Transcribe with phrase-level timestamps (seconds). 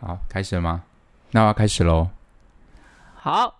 [0.00, 0.82] 好，开始了吗？
[1.32, 2.08] 那我要开始喽。
[3.14, 3.54] 好。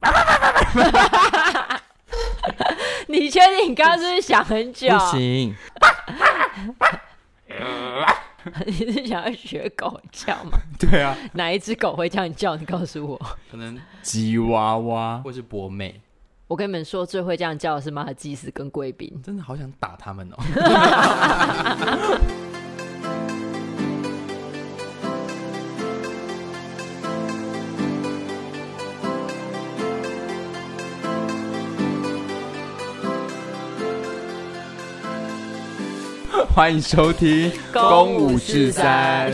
[3.08, 4.88] 你确定你刚刚是不是想很久？
[4.88, 5.54] 不行。
[8.66, 10.58] 你是想要学狗叫吗？
[10.78, 11.16] 对啊。
[11.32, 12.56] 哪一只狗会这样叫？
[12.56, 13.20] 你告诉我。
[13.50, 16.00] 可能吉娃娃，或是博美。
[16.48, 19.20] 我跟你们说，最会这样叫的是马尔济斯跟贵宾。
[19.24, 20.36] 真的好想打他们哦。
[36.56, 39.30] 欢迎收听《公五至三》，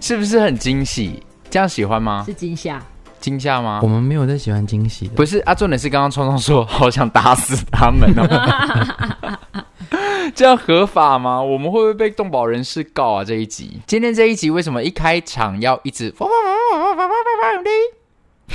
[0.00, 1.22] 是不是很惊喜？
[1.48, 2.24] 这样喜欢吗？
[2.26, 2.82] 是惊吓，
[3.20, 3.78] 惊吓吗？
[3.80, 5.54] 我们没有在喜欢惊喜的，不是啊。
[5.54, 9.38] 重点是刚刚聪聪说好想打死他们哦，
[10.34, 11.40] 这样合法吗？
[11.40, 13.22] 我们会不会被动保人士告啊？
[13.22, 16.12] 这一集，今天这一集为什么一开场要一直？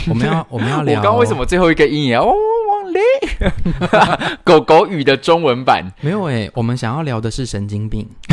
[0.10, 2.26] 我们要我们要聊，我刚为什么最后一个音也要？
[4.44, 8.10] 狗狗语的中文版没有哎、欸，我们想要聊的是神经病。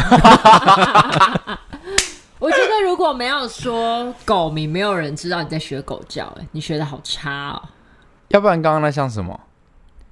[2.39, 6.25] 我觉得如果没有说狗名，没有人知道你在学狗叫。
[6.41, 7.62] 哎，你学的好差哦。
[8.28, 9.38] 要不然刚刚那像什么？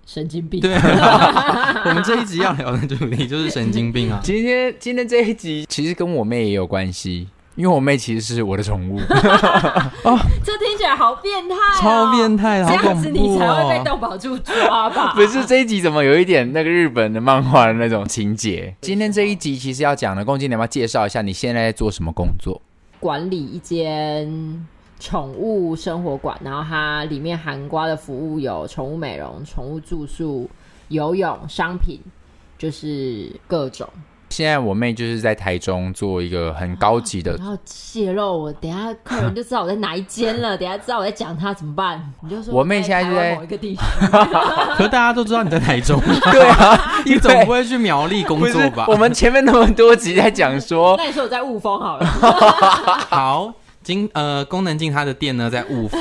[0.04, 0.60] 神经病。
[0.60, 4.20] 对、啊， 我们这一集要聊的主题就是神经病啊。
[4.22, 7.28] 今天今天这一集其实跟我妹也有关系。
[7.58, 9.00] 因为我妹其实是我的宠物
[10.04, 15.12] 哦，这听起来好变态、哦，超变态，这样子你才会被动保住抓吧？
[15.18, 18.72] 不是这一集怎么有一点那个日本的漫画的那种情节？
[18.80, 22.62] 今天这一集其实要讲的，公鸡你要不要介绍一下你现在在做什么工作？
[23.00, 24.64] 管理一间
[25.00, 30.48] 宠物生活馆，然后它里面含瓜的服务有宠物美容、宠物住宿、
[30.90, 31.98] 游泳、商品，
[32.56, 33.88] 就是各种。
[34.30, 40.56] 现在我妹就是在台中做一个很高级的，然后泄露我，等下客人就知道我在哪一间了。
[40.58, 42.12] 等下知道我在讲他怎么办？
[42.22, 44.26] 你就说我妹现在就在某一个地方，
[44.76, 48.84] 可是大家都知道你在台中， 对啊，你总不会去苗栗工作吧？
[48.88, 53.52] 我们前面那么多集在讲说，那你说我在雾峰好了，好。
[53.80, 56.00] 今呃，功能进他的店呢在雾峰，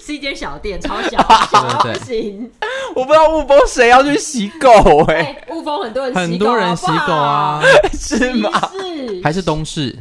[0.00, 1.18] 是一间小店，超小，
[1.52, 2.50] 小不行。
[2.96, 4.70] 我不知道雾峰谁要去洗狗
[5.08, 7.60] 哎、欸，雾、欸、峰很多人很多人洗狗啊，
[7.92, 8.50] 是吗？
[8.72, 9.96] 是还是东市？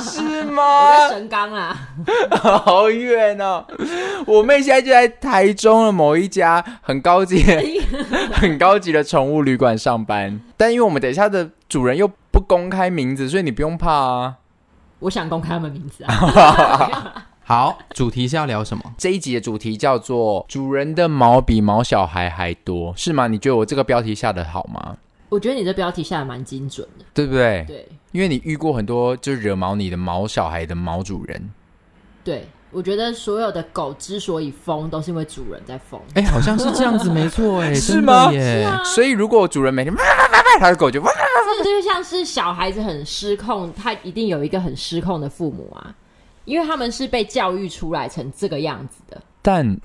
[0.00, 0.62] 是吗？
[0.62, 1.76] 我在神冈啊，
[2.64, 3.64] 好远哦。
[4.26, 7.44] 我妹现在就在台中的某一家很高级、
[8.32, 14.34] 很高级的宠物旅馆上班，但因为我们等一下的主人又不公开名字，所以你不用怕啊。
[15.00, 17.26] 我想公开他们名字啊！
[17.46, 18.82] 好，主题是要聊什么？
[18.96, 23.26] 这一集的主题叫做“主人的毛比毛小孩还多”，是吗？
[23.26, 24.96] 你觉得我这个标题下的好吗？
[25.28, 27.64] 我觉得你这标题下的蛮精准的，对不对？
[27.68, 31.50] 对，因为你遇过很多就惹毛你的毛小孩的毛主人。
[32.22, 36.00] 对，我觉得所有的狗之所以疯，都是因为主人在疯。
[36.14, 38.32] 哎，好像是这样子，没错，哎， 是吗？
[38.32, 38.82] 是啊。
[38.84, 39.94] 所以如果主人每天。
[40.60, 45.92] 他的狗就，这就像是小孩子很失控，他一定有一个很失控的父母啊，
[46.44, 49.20] 因为他们是被教育出来成这个样子的。
[49.42, 49.78] 但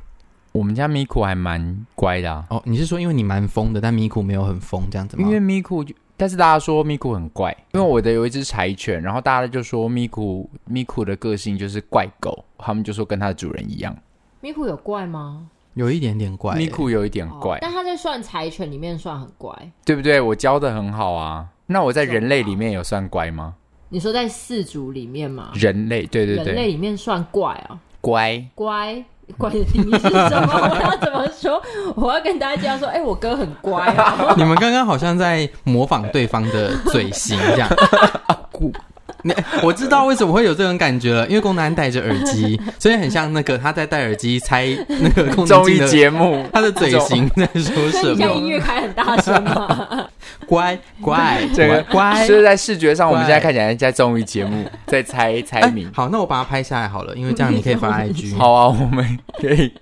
[0.51, 2.45] 我们家咪库还蛮乖的啊。
[2.49, 5.27] 哦，你是说因为你蛮疯的，但咪库没有很疯这样子吗？
[5.27, 5.85] 因为咪库，
[6.17, 13.95] 但是大家说咪库很怪，因为我的有一只柴犬，然后大家就说咪库咪库的个性就是怪狗，他们就说跟它的主人一样。
[14.41, 15.47] 咪库有怪吗？
[15.75, 20.19] 有一点点怪，咪库有一点怪，哦，但他在算柴犬里面算很乖，对不对？
[20.19, 21.47] 我教的很好啊。
[21.67, 23.55] 那我在人类里面有算乖吗？
[23.89, 25.51] 你说在四组里面吗？
[25.55, 29.03] 人类，对对对，人类里面算怪啊，乖乖
[29.37, 30.53] 乖的定义是什么？
[30.71, 31.61] 我要怎么说？
[31.95, 34.33] 我要跟大家讲说，哎、欸，我哥很乖啊。
[34.37, 37.69] 你们刚刚好像在模仿对方的嘴型，这样。
[39.23, 48.13] 你我知道为什么会有这种感觉了，因为龚南戴着耳机， 所以很像那个他在戴耳机猜那个综艺节目，他的嘴型 在说什么？
[48.13, 50.07] 你像音乐开很大声吗？
[50.47, 55.91] 乖乖，这个乖，就是在视觉上，我们现在看起来在综艺节目，在猜猜谜、欸。
[55.93, 58.37] 好，那我把它拍下来好了，因为这样你可以发 IG。
[58.37, 59.73] 好啊，我们可以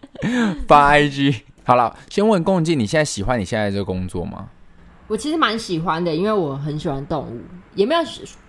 [0.68, 1.42] 发 IG。
[1.64, 4.46] 好了，先问共进，你现在喜欢你现在这个工作吗？
[5.08, 7.40] 我其实蛮喜欢的，因为我很喜欢动物，
[7.76, 8.02] 也没有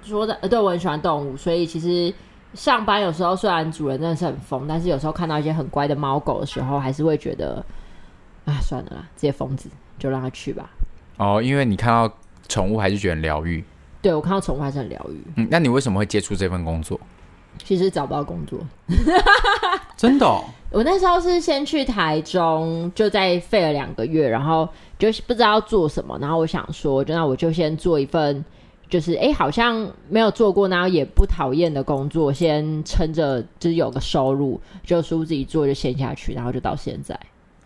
[0.03, 2.13] 说的呃，对，我很喜欢动物，所以其实
[2.55, 7.65] 上班有时候虽然主人真的是很疯，但是有时候看到一些很乖的猫狗的时候，还是会觉得，
[8.45, 9.69] 啊，算了啦，这些疯子
[9.99, 10.69] 就让他去吧。
[11.17, 12.13] 哦，因为你看到
[12.49, 13.65] 宠物还是觉得很疗愈。
[14.01, 15.23] 对，我看到宠物还是很疗愈。
[15.37, 16.99] 嗯，那你为什么会接触这份工作？
[17.65, 18.61] 其实找不到工作，
[19.97, 20.45] 真的哦。
[20.71, 28.45] 我那时候是先去台中，就在废了两个月，然后就是不知道要做什么，然后我想说，就那我就先做一份
[28.91, 37.19] 就是哎、欸，好像没有做过，然后也不讨厌的工作，先撑着，就是有个收入，就舒服自己做就先下去，然后就到现在。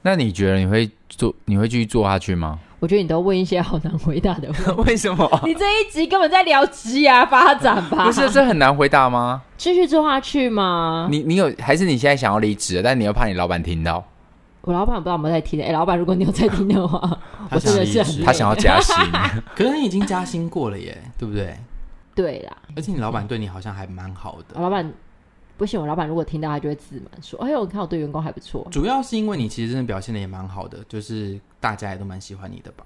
[0.05, 1.33] 那你觉得你会做？
[1.45, 2.59] 你会继续做下去吗？
[2.81, 4.83] 我觉得你都问一些好难回答的问题。
[4.91, 5.31] 为什么？
[5.47, 8.07] 你这一集根本在聊职业发展吧？
[8.07, 9.41] 不是，这很难回答吗？
[9.57, 11.07] 继续做下去吗？
[11.09, 14.05] 你你有还是你现在想要离职，但你又怕你老板听到？
[14.63, 15.65] 我老板不知道有没有在听的。
[15.65, 16.99] 哎，老板，如果你有在听的话，
[17.51, 18.97] 我真的是很他想要加薪，
[19.55, 21.57] 可是你已经加薪过了耶，对不对？
[22.15, 24.55] 对啦，而且你老板对你好像还蛮好的。
[24.55, 24.93] 我老板。
[25.59, 32.85] 不行，我老板如果听到，他就会自满说：“哎呦，我看我对员工还不错。”主要是因为你其实真的表现的也蛮好的，就是大家也都蛮喜欢你的吧。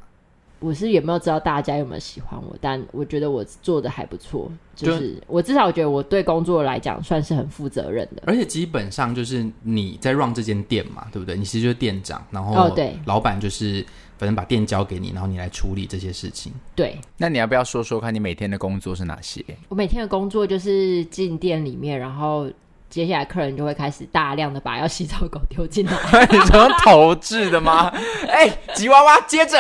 [0.59, 4.51] 我是也没有知道大家有没有喜欢我，但我觉得我做的还不错。
[4.75, 8.23] 就是就我至少我觉得我对工作来讲算是很负责任的。
[8.27, 11.37] 而且基本上就是你在 run 这间店嘛，对不对？
[11.37, 13.85] 你其实就是店长，然后对老板就是
[14.19, 16.53] 反正把店交给你，然后你来处理这些事情。
[16.75, 19.45] 对，那你要不要说说看你每天的工作是哪些？
[19.69, 22.51] 我每天的工作就是进店里面，然后。
[22.89, 25.93] 接下来客人就会开始大量的把要洗澡狗丢进来，
[26.31, 27.93] 你说投掷的吗？
[28.29, 29.59] 哎、欸，吉娃娃接着，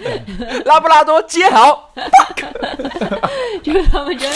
[0.64, 1.92] 拉布拉多接好，
[3.62, 4.26] 就是他们就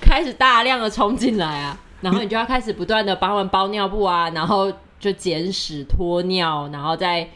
[0.00, 7.28] 开始大量的冲进来啊，然后你就要开始不断的帮他们包尿布啊，然后就捡屎拖尿，然后再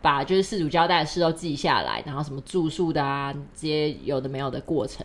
[0.00, 5.04] 把就是饲主交代的事都记下来，然后什么住宿的啊，这些有的没有的过程。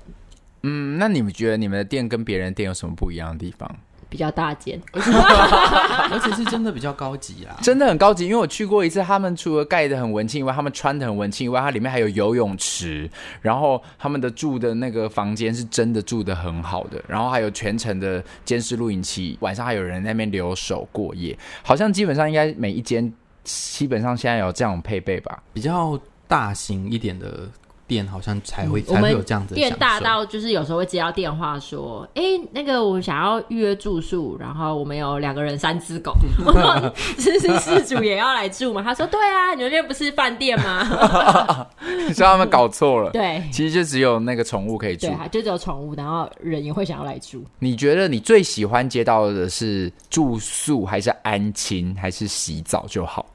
[0.61, 3.69] 嗯，那你们觉得你们的店跟别人店有什么不一样的地方？
[4.13, 8.25] 比较大间， 而且是真的比较高级啦，真的很高级。
[8.25, 13.09] 因为我去过一次，他们除了盖的很文青以外，他们穿的很文青以外，它里面还有游泳池，
[13.41, 21.35] 然后他们的住的那个房间是真的住的很好的，然后还有全程的监视录影器，晚上还有人在那边留守过夜。
[21.63, 23.11] 好像基本上应该每一间
[23.43, 27.49] 基本上现在有这样配备吧，比较大型一点的。
[27.93, 36.11] 店好像才会、嗯、才会有这样子的，店大到就是有时候会接到电话说，哎、欸，那个我想要预约住宿，然后我们有两个人三只狗，
[37.19, 38.81] 是是事主也要来住吗？
[38.81, 41.67] 他说对啊，你们那边不是饭店吗？
[42.07, 47.43] 你说他们搞错了，对，其实就只有那个宠物可以住，对，就只有宠物，然后人也会想要来住。
[47.59, 53.25] 你觉得你最喜欢接到的是住宿，还是安亲，还是洗澡就好？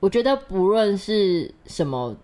[0.00, 2.16] 我觉得不论是什么。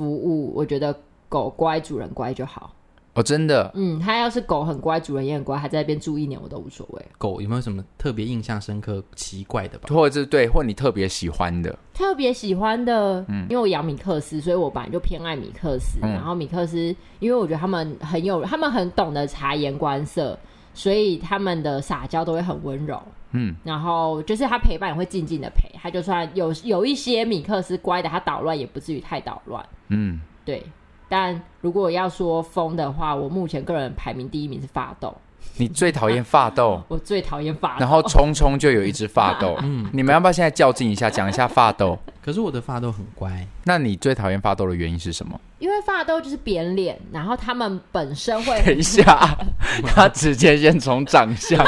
[0.00, 0.96] 服务，我觉得
[1.28, 2.74] 狗乖，主人乖就好。
[3.12, 3.70] 哦，真的。
[3.74, 7.04] 嗯，它要是狗很乖，主人也很乖，还在那边住一年，我都无所谓。
[7.18, 9.90] 狗有没有什么特别印象深刻、奇怪的吧？
[9.90, 11.78] 或者是对，或你特别喜欢的？
[11.92, 15.98] 特别喜欢的，嗯，因为我养米克斯，所以我本来就偏爱米克斯。
[16.02, 20.38] 嗯、然后米克斯，因为我觉得他们很有，他们很懂得察言观色，
[20.72, 22.98] 所以他们的撒娇都会很温柔。
[23.32, 29.64] 嗯，然后就是他陪伴也会静静的陪，他就算有有一些米克斯乖的，他捣乱也不至于太捣乱。
[29.88, 30.64] 嗯，对。
[31.08, 35.12] 但如果要说疯的话，我目前个人排名第一名是发豆。
[35.56, 36.80] 你最讨厌发豆？
[36.86, 37.80] 我最讨厌发豆。
[37.80, 39.56] 然后聪聪就有一只发豆。
[39.62, 41.98] 嗯，你们要不要现在较劲一下，讲一下发豆？
[42.22, 43.44] 可是我的发豆很乖。
[43.64, 45.40] 那你最讨厌发豆的原因是什么？
[45.58, 49.36] 因为发豆就是扁脸，然后他们本身会等一下，
[49.84, 51.58] 他直接先从长相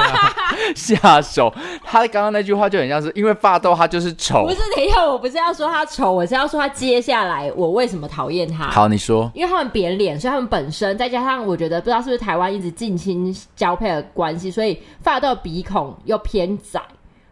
[0.76, 1.52] 下手。
[1.84, 4.58] 他刚刚那句话就很像是因为发豆他就是丑，不是？
[4.76, 8.70] 等一下，我不是要说他丑，我是要说他接下来我为什么讨厌他。
[8.70, 16.80] 好，你说，因为他们扁脸，所以他们本身再加上我觉得不知道是不是台湾一直近亲交配的关系，所以发豆鼻孔又偏窄，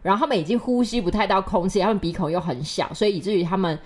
[0.01, 3.77] 然后他们已经呼吸不太到空气，他们鼻孔又很小，所以以至于他们。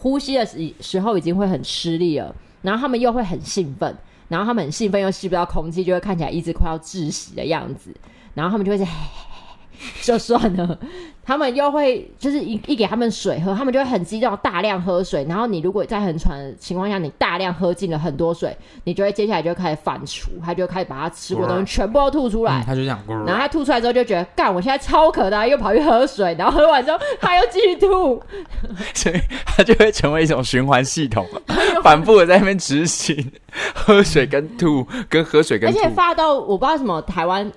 [0.00, 2.32] 呼吸的时时候已经会很吃力了，
[2.62, 3.92] 然后他们又会很兴奋，
[4.28, 7.92] 然后他们很兴奋又吸不到空气，就会看起来一直快要窒息的样子，
[8.34, 8.86] 然后他们就会在。
[10.02, 10.76] 就算了，
[11.24, 15.24] 他们又会就是一一给他们水喝，他们就会很激动，大量喝水。
[15.28, 22.60] 然后你如果在很喘的情况下，你大量喝进了很多水，你就会接下来就开始反刍，他就会开始把他吃过的东西全部都吐出来。
[22.60, 28.20] 嗯、他就这样，然后他吐出来之后就觉得，干，我现在超渴的，又跑去喝水，然后喝完之后他又继续吐，
[28.94, 31.24] 所以他就会成为一种循环系统，
[31.84, 33.30] 反复的在那边执行
[33.72, 35.78] 喝水跟吐，跟喝水跟吐。
[35.78, 37.48] 而且发到我不知道什么台湾。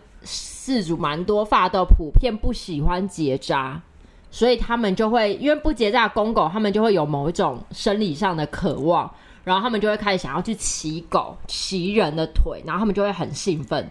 [0.63, 3.81] 饲主蛮多，法斗普遍不喜欢结扎，
[4.29, 9.11] 所以他们就会因为不结扎公狗，他们就会有某一种生理上的渴望，
[9.43, 13.89] 然后他们就会开始想要去骑狗、骑人的腿，然后他们就会很兴奋，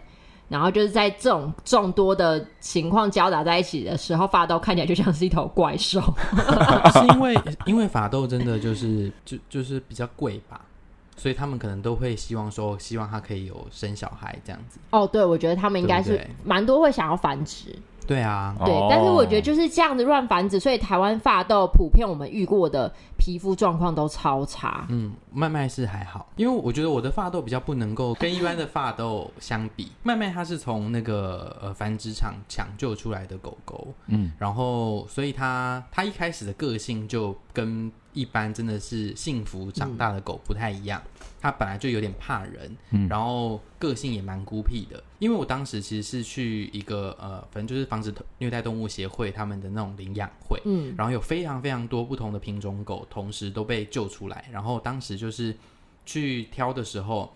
[0.49, 7.37] 然后就是在这种众多的情况交杂在一起的时候，法斗看起来就像是一头怪兽，是因为
[7.67, 10.61] 因为法斗真的就是就就是比较贵吧。
[11.21, 14.81] 所以他们可能都会希望说，希望他可以有生小孩这样子。
[14.89, 17.77] 哦，对，我觉得他们应该是蛮多会想要繁殖。
[18.07, 24.87] 对啊，对，但是我觉得就是这样子乱繁殖，所以台湾发痘普遍我们遇过的皮肤状况都超差。
[24.89, 29.93] 嗯，麦麦是还好，因为我觉得我的发豆比较不能够跟一般的发豆相比。
[30.03, 41.01] 麦麦它是从那个呃繁殖场抢救出来的狗狗，嗯，然后所以它它一开始的个性就跟一般真的是幸福长大的狗不太一样。
[41.41, 45.03] 它、嗯、本来就有点怕人，嗯，然后个性也蛮孤僻的。
[45.21, 55.20] 因为我当时其实是去一个呃，反正就是防止虐待动物协会他们的那种领养会，嗯，然后有非常非常多不同的品种狗同时都被救出来，然后当时。
[55.21, 55.55] 就是
[56.05, 57.33] 去挑的时候，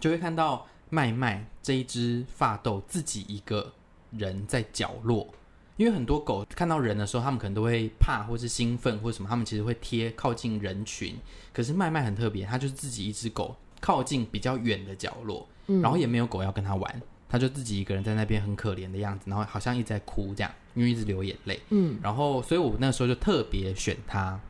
[0.00, 3.72] 就会看到麦麦这一只发豆自己一个
[4.10, 5.28] 人在角落。
[5.76, 11.14] 因为很多狗看到人的时候，他们可能都会怕，或是兴奋，或者什么，他们其实会贴靠近人群。
[11.52, 21.60] 可是麦麦很特别，它就是自己一只狗靠近比较远的角落，然后也没有狗要跟它玩，它就自己一个人在那边很可怜的样子，然后好像一直在哭这样，因为一直流眼泪。
[21.68, 24.40] 嗯，然后所以我那时候就特别选它。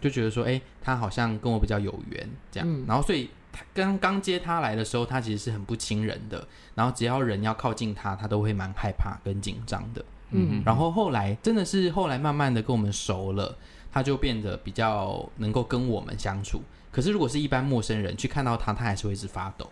[0.00, 2.68] 就觉得说，哎、欸，他好像跟我比较有缘，这样。
[2.68, 6.46] 嗯、然后，所以他刚刚接他来的时候，他其实是很不亲人的。
[6.74, 10.04] 然后，只要人要靠近他，他都会蛮害怕跟紧张的。
[10.30, 10.62] 嗯。
[10.64, 13.56] 然后后来真的是后来慢慢的跟我们熟了，
[13.90, 16.60] 他就变得比较能够跟我们相处。
[16.92, 19.68] 可是，如果是一般陌生人去看到他，他还是会一直发抖。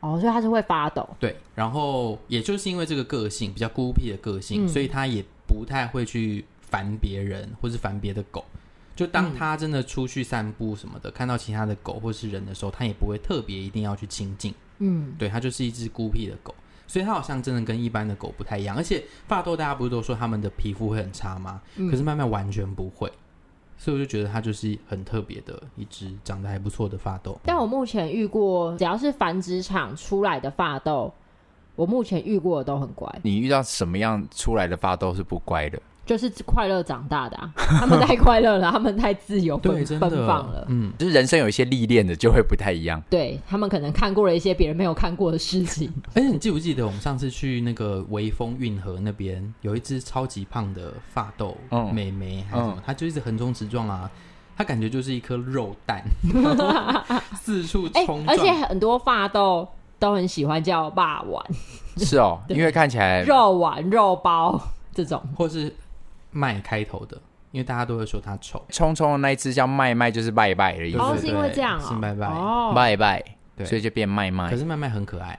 [0.00, 1.08] 哦，所以他是会发抖。
[1.18, 1.36] 对。
[1.54, 8.44] 然后，也就是因为这个个性比较孤僻的个性，嗯、所以他也不太会去烦别人，或是烦别的狗。
[8.94, 14.54] 就当他真的出去散步什么的，嗯、看到其他的狗或是人的时候，他也不会特别一定要去亲近。
[14.78, 16.54] 嗯，对，它就是一只孤僻的狗，
[16.86, 18.76] 所以它好像真的跟一般的狗不太一样。
[18.76, 21.60] 而且法斗大家不是都说他们的皮肤会很差吗？
[21.76, 23.10] 嗯、可是麦麦完全不会，
[23.76, 27.38] 所以我就觉得它就是很特别的一只长得还不错的法斗。
[27.44, 31.12] 但我目前遇过，只要是繁殖场出来的法斗，
[31.76, 33.08] 我目前遇过的都很乖。
[33.22, 35.80] 你遇到什么样出来的法斗是不乖的？
[36.06, 40.66] 就是快乐长大的啊， 他们太快乐了，他们太自由奔奔放了。
[40.68, 43.02] 嗯，就是人生有一些历练的，就会不太一样。
[43.08, 45.90] 对，他们可能看过了一些别人没有看过的事情。
[46.14, 51.56] 而 且你记不记得我们上次去那个微风运河那边，有一只超级胖的发豆
[51.92, 52.82] 美眉，还是什么？
[52.84, 54.10] 它就一直横冲直撞啊，
[54.58, 56.04] 它感觉就是一颗肉蛋，
[57.34, 58.28] 四处冲撞。
[58.28, 59.66] 而且很多发豆
[59.98, 61.42] 都很喜欢叫霸王。
[61.96, 64.60] 是哦，因为看起来肉丸、肉包
[64.92, 65.74] 这种，或是。
[66.34, 67.16] 麦开头的，
[67.52, 68.62] 因为大家都会说他丑。
[68.68, 70.98] 聪聪的那一只叫麦麦，就是拜拜的意思。
[70.98, 73.24] 哦，是因为这样啊，是拜拜哦，拜拜，
[73.56, 74.50] 对，所以就变麦麦。
[74.50, 75.38] 可是麦麦很可爱，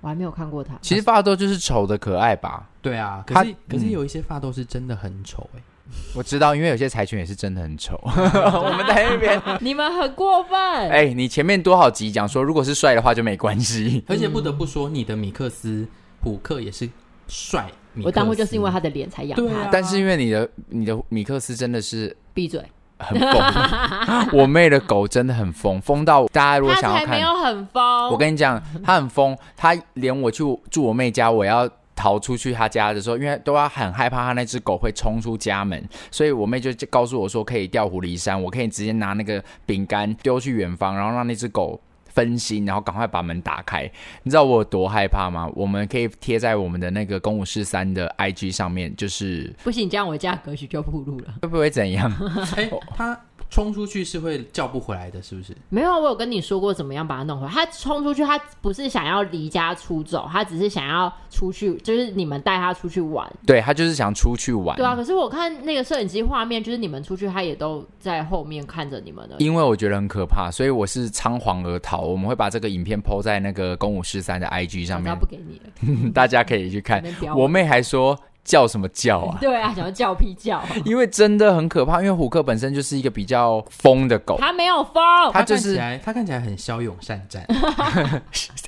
[0.00, 0.74] 我还没有看过他。
[0.80, 2.66] 其实发豆就是丑的可爱吧？
[2.80, 5.62] 对啊，可是可是有一些发豆是真的很丑哎。
[6.16, 8.00] 我知道，因为有些柴犬也是真的很丑。
[8.06, 10.58] 我们在那边， 你们很过分。
[10.58, 14.02] 哎，你前面多少集讲说，如果是帅的话就没关系。
[14.08, 15.86] 而且不得不说，你的米克斯
[16.22, 16.88] 虎克也是
[17.28, 17.70] 帅。
[18.02, 22.64] 我当初就是因为他的脸才养他，但是因为你的你的米克斯真的是闭嘴，
[22.98, 24.30] 很疯。
[24.32, 28.08] 我妹的狗真的很疯，疯到大家如果想要看，没有很疯。
[28.10, 41.80] 我跟你讲，他很疯，他连我去住我妹家，我要逃出去他家的时候，因为都要很害怕他那只狗会冲出家门，所以我妹就告诉我说可以调虎离山，我可以直接拿那个饼干丢去远方，然后让那只狗。
[42.14, 43.90] 分心，然后赶快把门打开。
[44.22, 45.50] 你知道我有多害怕吗？
[45.54, 51.34] 我们可以贴在我们的那个公五四三的 IG 上面，就是不行，这样我家格局就暴露了。
[51.42, 52.10] 会不会怎样？
[52.56, 53.18] 哎，他。
[53.52, 55.54] 冲出去是会叫不回来的，是不是？
[55.68, 57.52] 没有，我有跟你说过怎么样把它弄回来。
[57.52, 63.30] 他冲出去，他不是想要离家出走，他只是想要出去，就是你们带他出去玩。
[63.46, 64.74] 对，他就是想出去玩。
[64.78, 69.36] 对啊，可是我看那个摄影机画面，就是你们出去，他也都在后面看着你们的。
[69.38, 72.00] 因为我觉得很可怕，所以我是仓皇而逃。
[72.00, 75.60] 我们会把这个影片 po 在那个公五十三的 IG 上面，不给你
[76.06, 77.04] 了， 大家可以去看。
[77.36, 78.18] 我妹还说。
[78.44, 79.38] 叫什么叫啊？
[79.40, 80.62] 对啊，想要叫屁叫。
[80.84, 84.36] 因为真的很可怕，因为虎克本身就是一个比较疯的狗。
[84.40, 87.44] 他没有疯，他就是它看，他看起来很骁勇善战。
[87.48, 88.22] 哎、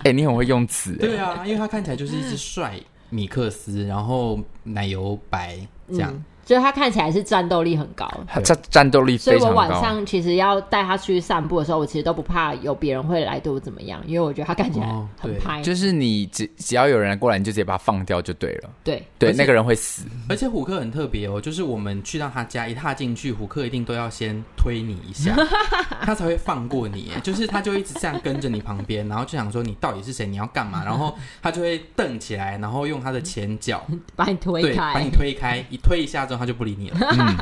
[0.04, 0.93] 欸，你很会用词。
[0.97, 2.78] 对啊，因为他看起来就是一只帅
[3.11, 6.11] 米克斯，然后奶油白这样。
[6.12, 9.46] 嗯就是他看起来是战斗力很高，他战战斗力非常高。
[9.46, 14.86] 所以我晚上其实要带他出去散步的时候，我其实都不怕有别人会来对我怎么样，因为我觉得他看起来
[15.18, 15.62] 很拍。
[15.62, 18.70] 就是你只只要有人过来，你就直接把他放掉就对了。
[18.84, 20.04] 对对，那个人会死。
[20.28, 25.34] 而且虎克很特别哦，就是我们去到他家，一踏进去，虎克一定都要先推你一下，
[26.02, 27.10] 他才会放过你。
[27.22, 30.82] 就是他就一直这样跟着你旁边，然后就想说你到底是谁，你要干嘛？
[30.84, 33.82] 然后他就会瞪起来，然后用他的前脚
[34.14, 36.34] 把你推开，把你推开，一推一下之后。
[36.37, 36.97] 他就不理你了。
[37.19, 37.37] 嗯，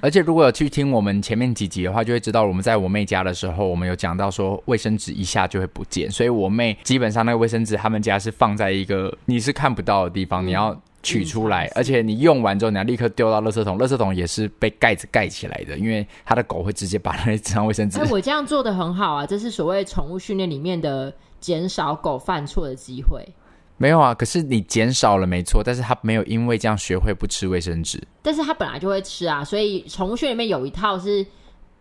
[0.00, 17.98] 而且如果有去听我们前面几集的话，就会知道我们在我妹家的时候，我们有讲到说卫生纸一下就会不见，所以我妹基本上那个卫生纸他们家是放在一个你是看不到的地方，嗯、你要取出来，而且你用完之后，你要立刻丢到垃圾桶，垃圾桶也是被盖子盖起来的，因为它的狗会直接把那张卫生纸。
[17.98, 23.26] 哎，我这样做的很好啊，这是所谓宠物训练里面的减少狗犯错的机会。
[23.82, 27.98] 没有啊，可是你减少了没错，但是他没有因为这样学会不吃卫生纸。
[28.20, 31.24] 但是他本来就会吃啊，所以宠物训里面有一套是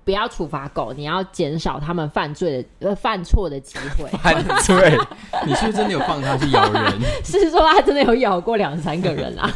[0.06, 4.08] 不要处罚狗，你要减少他们犯罪的呃犯错的机会。
[4.24, 4.98] 犯罪？
[5.46, 7.01] 你是不是真的有放它去咬人？
[7.22, 9.53] 是说它真的有咬过两三个人啊？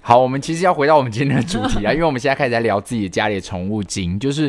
[0.00, 4.48] 好，我们其实要回到我们今天的主题啊，因为我们现在开始在聊自己家里的宠物经，就是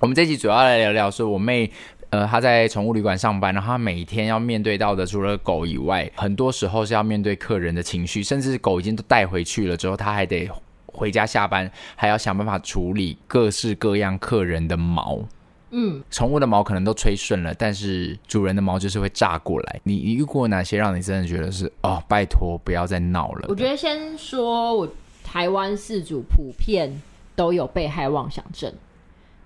[0.00, 1.70] 我们这期主要来聊聊说我妹。
[2.10, 10.50] 呃，他在宠物旅馆上班，然后他每天要面对到的，除了狗以外，很多时候是要面对客人的情绪，甚至狗已经都带回去了之后，他还得
[10.86, 15.20] 回家下班，还要想办法处理各式各样客人的毛。
[15.70, 19.80] 嗯，宠物的毛可能都吹顺了，但是主人的毛就是会炸过来。
[19.84, 23.46] 你遇过哪些让你真的觉得是哦，拜托不要再闹了？
[23.48, 24.88] 我觉得先说，我
[25.22, 27.00] 台湾饲主普遍
[27.36, 28.72] 都有被害妄想症。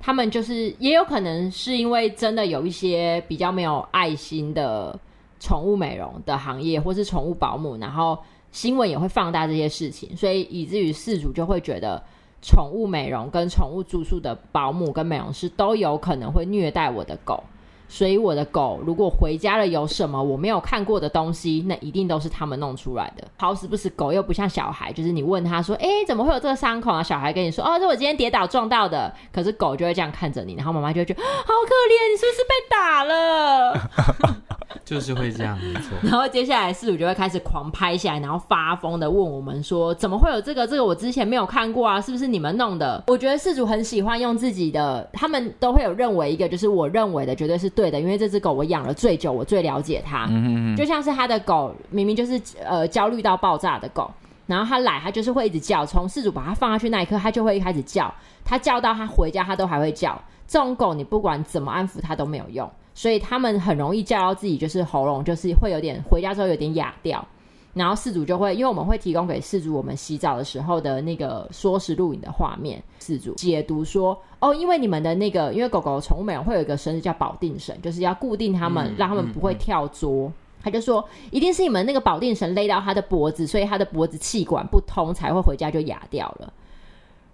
[0.05, 4.95] 他们就是也有可能是因为真的有一些比较没有爱心的
[5.41, 8.19] 宠物美容的行业，或是宠物保姆，然后
[8.53, 12.05] 新闻也会放大这些事情，所以以至于事主就会觉得
[12.43, 17.43] 宠物美容跟宠物住宿的保姆跟美容师都有可能会虐待我的狗。
[17.89, 23.25] 所以我的狗如果回家了有什么我没有看过的东西，那一定都是他们弄出来的。
[23.37, 34.35] 好死不死，狗又不像小孩，就是你问他说：“哎，怎么会有这个伤口啊？”小孩跟你说：“哦，是我今天跌倒撞到的。”可是狗就会这样看着你，然后妈妈就会觉得好可怜，你是不是被打了？
[34.85, 35.97] 就是会这样，没错。
[36.03, 40.67] 然后接下来事主就会开始狂拍下来，然后发疯的问我们说：“怎么会有这个？
[40.67, 50.27] 这个我之前没有看过啊，是不是你们弄的？”我觉得事主很喜欢用自己的，他们都会有认为一个，就是我认为的绝对是对的，因为这只狗我养了最久，我最了解它。
[50.31, 54.11] 嗯嗯，就像是他的狗明明就是呃焦虑到爆炸的狗，
[54.47, 58.13] 然后他来，他就是会一直叫，从事主把它放下去那一刻，它就会一开始叫，
[58.45, 60.21] 它叫到它回家，它都还会叫。
[60.47, 62.71] 这种狗你不管怎么安抚它都没有用。
[62.97, 67.27] 所以他们很容易叫到自己，就是喉咙，就是会有点回家之后有点哑掉，
[67.75, 80.33] 然后事主就会，因为我们会提供给事主我们洗澡的时候的那个缩时录影的画面，事主解读说，哦，因为你们的那个，因为狗狗宠物美容会有一个绳子叫保定绳，就是要固定它们，让他们不会跳桌。
[80.63, 86.51] 他就说，一定是你们那个保定绳勒到他的脖子，所以他的脖子气管不通，才会回家就哑掉了。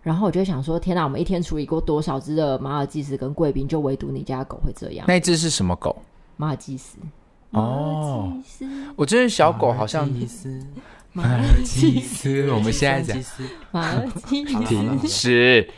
[0.02, 1.04] 然后我就想说，天哪！
[1.04, 5.04] 我们一天处理过多少只的马尔济斯跟贵宾，就唯独你家狗会这样。
[5.06, 5.94] 那只是什么狗？
[6.38, 6.96] 马尔济斯。
[7.50, 8.32] 哦，
[8.96, 10.08] 我觉得小狗好像。
[10.08, 10.66] 马尔济斯。
[11.12, 12.50] 马尔济斯。
[12.54, 13.16] 我们现在讲。
[13.70, 14.64] 马尔济斯。
[14.64, 15.68] 停止。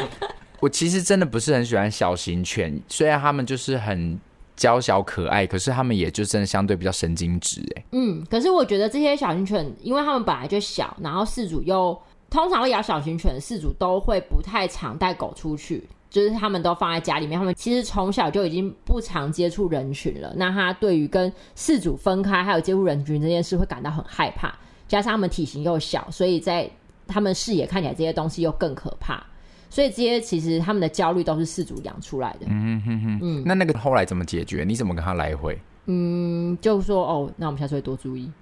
[0.60, 4.18] 我其实真的不是很喜欢小型犬，虽然他们就是很
[4.56, 7.84] 娇小可爱，可是他们也就真的相对比较神经质哎。
[7.92, 11.98] 嗯，可是我觉得这些小型犬，因为他们本来就小，然后饲主又。
[12.30, 17.38] 通常会养小型犬的饲主都会不太常带狗出去，就是他们都放在家里面。
[17.38, 24.54] 他们其实从小就已经不常接触人群了，那他对于跟饲主分开还有接触人群这件事会感到很害怕。
[24.86, 26.70] 加上他们体型又小，所以在
[27.06, 29.22] 他们视野看起来这些东西又更可怕。
[29.70, 32.46] 所以这些其实他们的焦虑都是四主养出来的。
[32.48, 34.64] 嗯哼哼，嗯，那那个后来怎么解决？
[34.66, 35.60] 你怎么跟他来回？
[35.84, 38.32] 嗯，就说哦，那我们下次会多注意。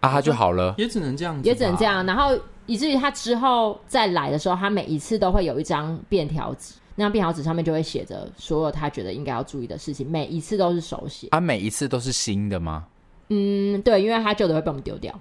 [0.00, 2.04] 啊，他就好了，也只能这样，也只能这样。
[2.04, 11.28] 然后以至于他之后再来的时候，他每一次都会有一张便条纸，那张便条纸上面就会写着所有他觉得应该要注意的事情，每一次都是手写。
[11.30, 12.86] 啊，每一次都是新的吗？
[13.28, 15.18] 嗯，对，因为他旧的会被我们丢掉。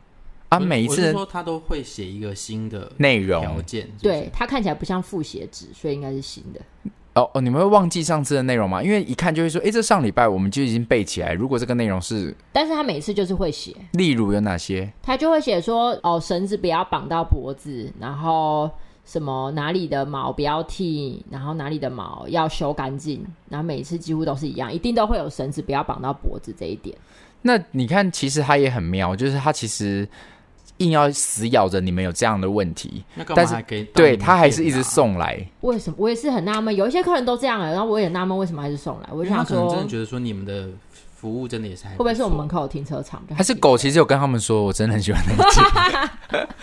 [0.50, 6.62] 啊，每一次说他都会写一个新的内容条件，对，他看起来不像复写纸，所以应该是新的。
[7.16, 8.82] 哦哦，你们会忘记上次的内容吗？
[8.84, 11.34] 因为一看就会说，哎，这上礼拜我们就已经背起来。
[11.34, 14.92] 如果这个内容是，但是他每次就是会写，例如有哪些？
[15.02, 18.70] 他就会写说，哦，绳子不要绑到脖子，然后
[19.06, 26.98] 什么哪里的毛不要剃，然后哪里的毛要修干净，然后每次几乎都是一样，一定都会有绳子不要绑到脖子这一点。
[27.42, 30.08] 那你看，其实他也很妙，就是他其实。
[30.78, 33.04] 硬要死咬着你们有这样的问题，
[33.36, 33.56] 但是
[33.94, 35.40] 对他还是一直送来。
[35.62, 35.96] 为什么？
[36.00, 39.10] 我也是很纳闷，有一些客人都这样了，然后我也纳闷为什么还是送来。
[39.12, 40.70] 我就想说，他可能真的觉得说你们的
[41.24, 43.24] 服务真的也是还会不会是我们门口有停车场？
[43.34, 45.44] 还是狗其实有跟他们说，我真的很喜欢那个。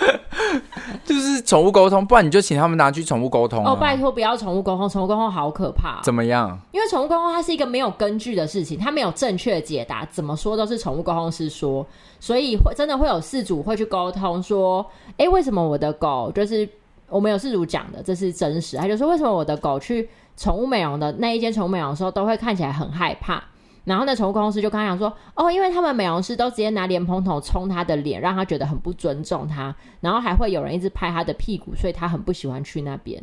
[1.02, 3.72] 就是宠物沟通，不然你就请他们拿去宠物沟通啊。
[3.72, 6.02] 哦，拜托不要宠物沟通，宠物沟通好可怕。
[6.02, 6.60] 怎么样？
[6.72, 11.86] 因为宠物沟通它是一个没有根据的事情，它没有正确的解答，怎么说都是宠物沟通师说，
[12.20, 14.84] 所以会真的会有事主会去沟通说，
[15.16, 16.68] 哎，为什么我的狗就是
[17.08, 23.42] 我们有事主讲的，这是真实，他就说为什么我的狗去宠物美容的那一间宠物美容的时候都会看起来很害怕，
[23.84, 33.20] 然后那宠物公司就跟他讲说，哦，因为他们美容师都直接拿莲蓬头冲他的脸，让他觉得很不尊重他，然后还会有人一直拍他的屁股，所以他很不喜欢去那边。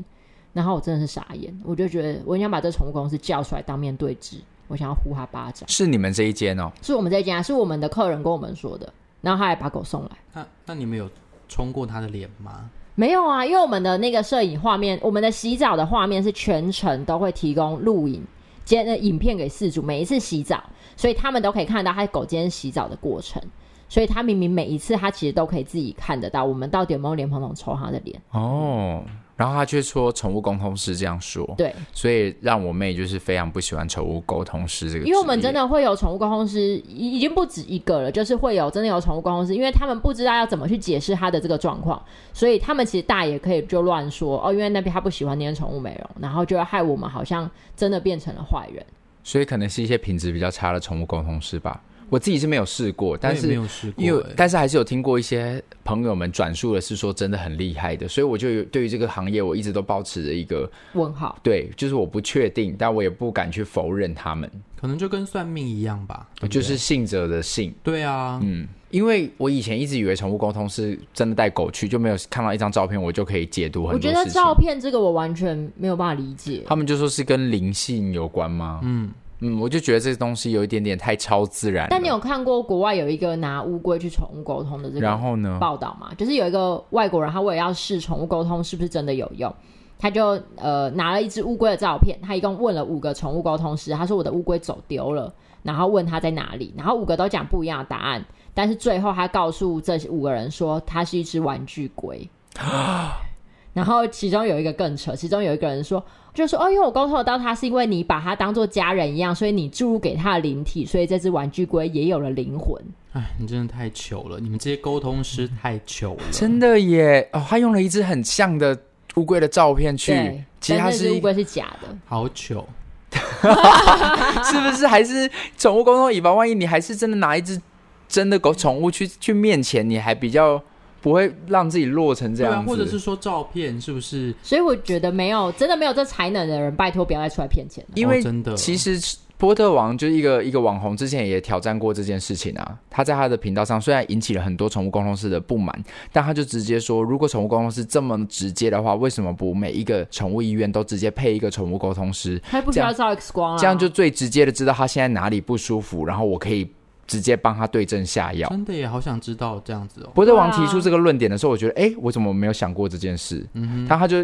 [0.53, 5.69] 然后我真的是傻眼，我就觉得我想把这宠物公司叫出来当面对质，我想要呼他巴掌。
[5.69, 6.71] 是你们这一间哦？
[6.81, 8.91] 是我们这一间啊，是我们的客人跟我们说的，
[9.21, 10.09] 然后他还把狗送来。
[10.33, 11.07] 那那你们有
[11.47, 12.67] 冲过他的脸吗？
[12.95, 18.25] 没有啊，因为我们的那个摄影画面，我们的洗澡的画面是全程都会提供录影
[18.67, 20.61] 接的影片给饲主，每一次洗澡，
[20.97, 23.41] 所以他们都可以看到他狗今天洗澡的过程。
[23.87, 29.01] 所以他明明每一次他其实都可以自己看得到，我们到底有没有莲蓬头抽他的脸哦。
[29.37, 35.05] 然后他却说宠物沟通师这样说，对，所以让我妹就是非常不喜欢宠物沟通师这个。
[35.05, 48.83] 因为我们真的会有宠物沟通师，已已经不止一个了，就是会有真的有宠物沟通师，因为他们不知道要怎么去解释他的这个状况，所以他们其实大也可以就乱说哦，因为那边他不喜欢那间宠物美容，然后就要害我们好像真的变成了坏人。
[49.23, 51.79] 所以可能是一些品质比较差的宠物沟通师吧。
[52.09, 61.37] 我自己是没有试过，但是没有试过，因为但是还是有听过一些朋友们转述的是说真的很厉害的，所以我就对于这个行业我一直都保持着一个问号。
[61.43, 64.49] 对，就是我不确定，但我也不敢去否认他们。
[64.79, 67.73] 可能就跟算命一样吧，对对就是信者的信。
[67.81, 74.09] 对啊，嗯，因为我以前一直以为宠物沟通是真的带狗去，就没有看到一张照片我就可以解读很多事情。
[74.11, 76.63] 我觉得照片这个我完全没有办法理解。
[76.67, 78.79] 他们就说是跟灵性有关吗？
[78.83, 79.09] 嗯。
[79.39, 81.87] 嗯，我就觉得这个东西有一点点太超自然。
[81.89, 86.11] 但你有看过国外有一个拿乌龟去宠物沟通的这个然后呢报道吗？
[86.17, 89.53] 就是有一个外国人，他为了要试宠物沟通是不是真的有用，
[89.99, 102.27] 他就呃拿了一只乌龟的照片，他一共问了五个宠物沟通师，他说我的乌龟走丢了，然后问他在哪里，然后五个都讲不一样的答案，但是最后他告诉这五个人说它是一只玩具龟。
[103.77, 112.75] 然后其中有一个更扯，其中有一个人说，就说哦，因为我沟通得到他，是因为你把他当做家人一样，所以你注入给他的灵体，所以这只玩具龟也有了灵魂。
[113.13, 117.29] 哎，你真的太糗了，你们这些沟通师太糗了，真的耶！
[117.33, 118.75] 哦，他用了一只很像的
[119.13, 120.11] 乌龟的照片去，
[120.59, 122.67] 其实他是乌龟是假的，好糗，
[123.11, 124.87] 是不是？
[124.87, 127.61] 还是宠物沟通以防万一，你还是真的拿一只
[128.07, 130.59] 真的狗宠物去去面前，你还比较。
[131.07, 134.35] 不会让自己落成这样子，啊，或者是说照片是不是？
[134.43, 137.91] 所以我觉得没有，真的没有这才能的人，拜托不要再出来骗钱了。
[137.95, 138.99] 因为真的，其实
[139.37, 142.77] 波特王就是一个一个网红，之前也挑战过这件事情啊。
[142.89, 152.37] 他在他的频道上虽然引起了很多宠物沟通师的不满，但他就直接说，如果宠物沟通师这么直接的话，为什么不每一个宠物医院都直接配一个宠物沟通师？
[152.43, 153.57] 还不需要照 X 光啊？
[153.57, 156.69] 这样就最直接的知道他现在哪里不舒服，然后我可以。
[157.07, 160.11] 直接帮他对症下药，真的也好想知道这样子哦。
[160.13, 163.43] 波特王提出这个论点的时候，我觉得，哎、啊，我怎么没有想过这件事？
[163.53, 164.17] 嗯哼，他他就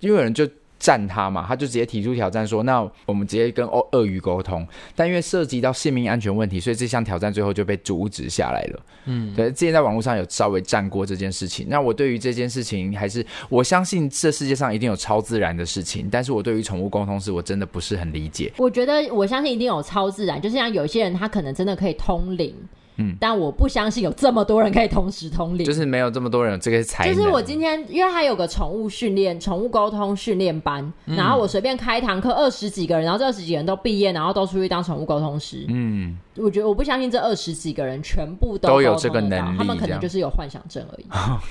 [0.00, 0.48] 因为有人就。
[0.80, 4.66] 战他嘛，他就直接提出挑战说：“那我们直接跟鳄鳄鱼沟通。”
[4.96, 8.80] 但因为涉及到性命安全问题，所以这项挑战最后就被阻止下来了。
[9.04, 11.66] 嗯，对，之前在网络上有稍微战过这件事情。
[11.68, 18.50] 那我对于这件事情，还是我相信这世界上一定有超自然的事情，但是我对于宠物沟通是我真的不是很理解。
[18.56, 22.54] 我觉得我相信一定有超自然，就是像有些人他可能真的可以通灵。
[23.00, 27.14] 嗯，但我不相信有这么多人可以同时通灵，就是没有这么多人有这个才能。
[27.16, 35.64] 就是我今天，因为他有个宠物训练、宠物沟通训练班，嗯、然后我随便开一堂课，二十几个人，然后这二十几个人都毕业，然后都出去当宠物沟通师。
[35.68, 41.06] 嗯，我觉得我不相信这二十几个人全部都，都有这个能力，他们可能就是有幻想症而已。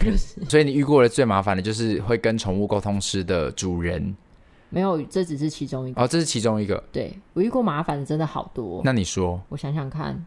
[0.48, 4.16] 所以你遇过的最麻烦的就是会跟宠物沟通师的主人。
[4.70, 6.02] 没有，这只是其中一个。
[6.02, 6.84] 哦，这是其中一个。
[6.92, 8.82] 对，我遇过麻烦的真的好多。
[8.84, 10.24] 那你说，我想想看。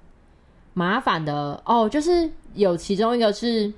[0.75, 3.71] 麻烦的哦，就是有其中一个是，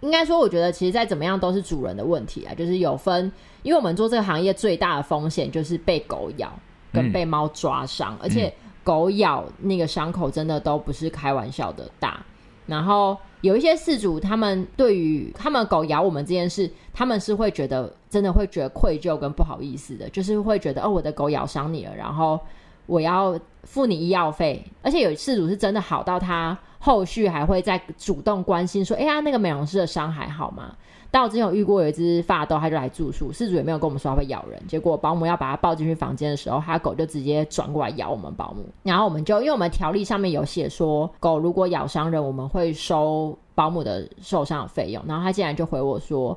[0.00, 2.52] 应该说，我觉得其实再怎么样都是主人的问题啊。
[2.54, 6.52] 就是有分，因为我们做这个行业最大的风险就是被狗咬
[6.92, 12.22] 跟被猫抓伤，嗯、而且狗咬那个伤口真的都不是开玩笑的大。
[12.66, 22.38] 然后有一些事主，他们对于他们狗咬我们这件事，他们是会觉得真的会觉得愧疚跟不好意思的，就是会觉得哦，我的狗咬伤你了，然后。
[22.86, 30.74] 我要付你医药费，而且有事主是真的好到他后续还会再主动关心说：“哎呀，那个美容师的伤还好吗？”
[31.10, 46.36] 但我之前有遇过有一只法斗，他就来住宿，饲主也没有跟我们说他会咬人，结果保姆要把他抱进去房间的时候，他狗就直接转过来咬我们保姆，然后我们就因为我们条例上面有写说，狗如果咬伤人，我们会收保姆的受伤的费用，然后他竟然就回我说：“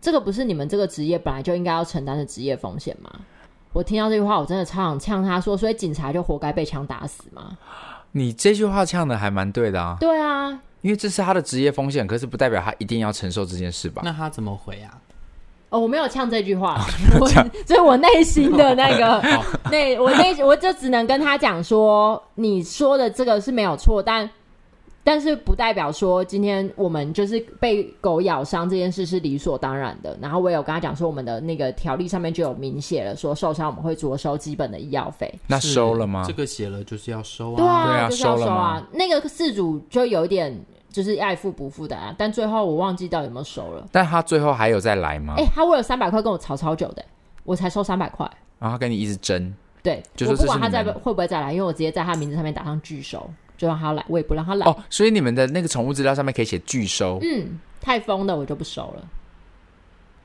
[0.00, 3.10] 这个不是你们这个职业本来就应该要承担的职业风险吗？”
[3.72, 7.56] 我听到这句话，我真的超想呛他说，所以警察就活该被枪打死吗？
[8.12, 9.96] 你这句话呛的还蛮对的啊。
[9.98, 10.50] 对啊，
[10.82, 14.02] 因为这是他的职业风险，可是不代表他一定要承受这件事吧？
[14.04, 14.98] 那他怎么回啊？
[15.70, 16.78] 哦，我没有呛这句话，
[17.18, 19.22] 我所以我内心的那个，
[19.72, 24.28] 那我内我就只能跟他讲说，你说的这个是没有错，但
[25.04, 30.16] 但是不代表说今天我们就是被狗咬伤这件事是理所当然的。
[30.20, 35.32] 然后我有跟他讲说，我们的那个条例上面就有明写了，说受伤我们会着收基本的医药费。
[35.46, 36.24] 那收了吗？
[36.26, 38.78] 这个写了就是要收啊，对啊，就是要收啊。
[38.80, 38.96] 收？
[38.96, 40.58] 那个事主就有一点。
[40.92, 43.88] 就是爱付不付的啊，但最后我忘记到底有没有收了。
[43.90, 45.32] 但他最后还有再来吗？
[45.38, 47.02] 哎、欸，他为了三百块跟我吵超久的，
[47.44, 48.30] 我才收三百块。
[48.58, 54.66] 然后他跟你一直争，对，就我不管他再会不会再来，因为我直接在他名字上面打上拒收，就让它来，我也不让它来。
[54.66, 57.18] 哦，所以你们的那个宠物资料上面可以写拒收。
[57.22, 59.08] 嗯，太疯的我就不收了。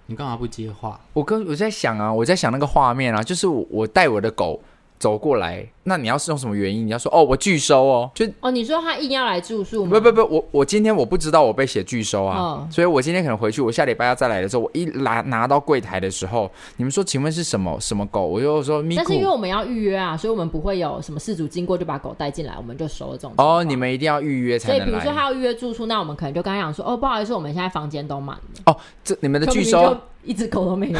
[0.08, 1.00] 你干嘛不接话？
[1.14, 4.62] 我跟我在想啊，我在想那个画面啊，就是我我带我的狗。
[5.00, 6.86] 走过来，那你要是用什么原因？
[6.86, 10.00] 你要说哦，我拒收哦，就哦，你说他硬要来住宿吗？
[10.00, 18.26] 不不不，我我今天我不知道我被写拒收啊，哦，所以我今天可能回去，我下礼拜要再来的时候，我一拿拿到柜台的时候，你们说，请问是什么什么狗？
[18.26, 23.34] 我就说咪，但是因为我们要预约啊，所以我们不会有什么事主经过就把狗带进来，我们就收了这种。
[23.38, 24.70] 哦，你们一定要预约才。
[24.70, 28.44] 所以比如说他要预约住宿，那我们可能就跟他讲说，哦，不好意思，我们现在房间都满了。
[28.66, 29.96] 哦，这你们的拒收。
[30.24, 31.00] 一只狗都没有。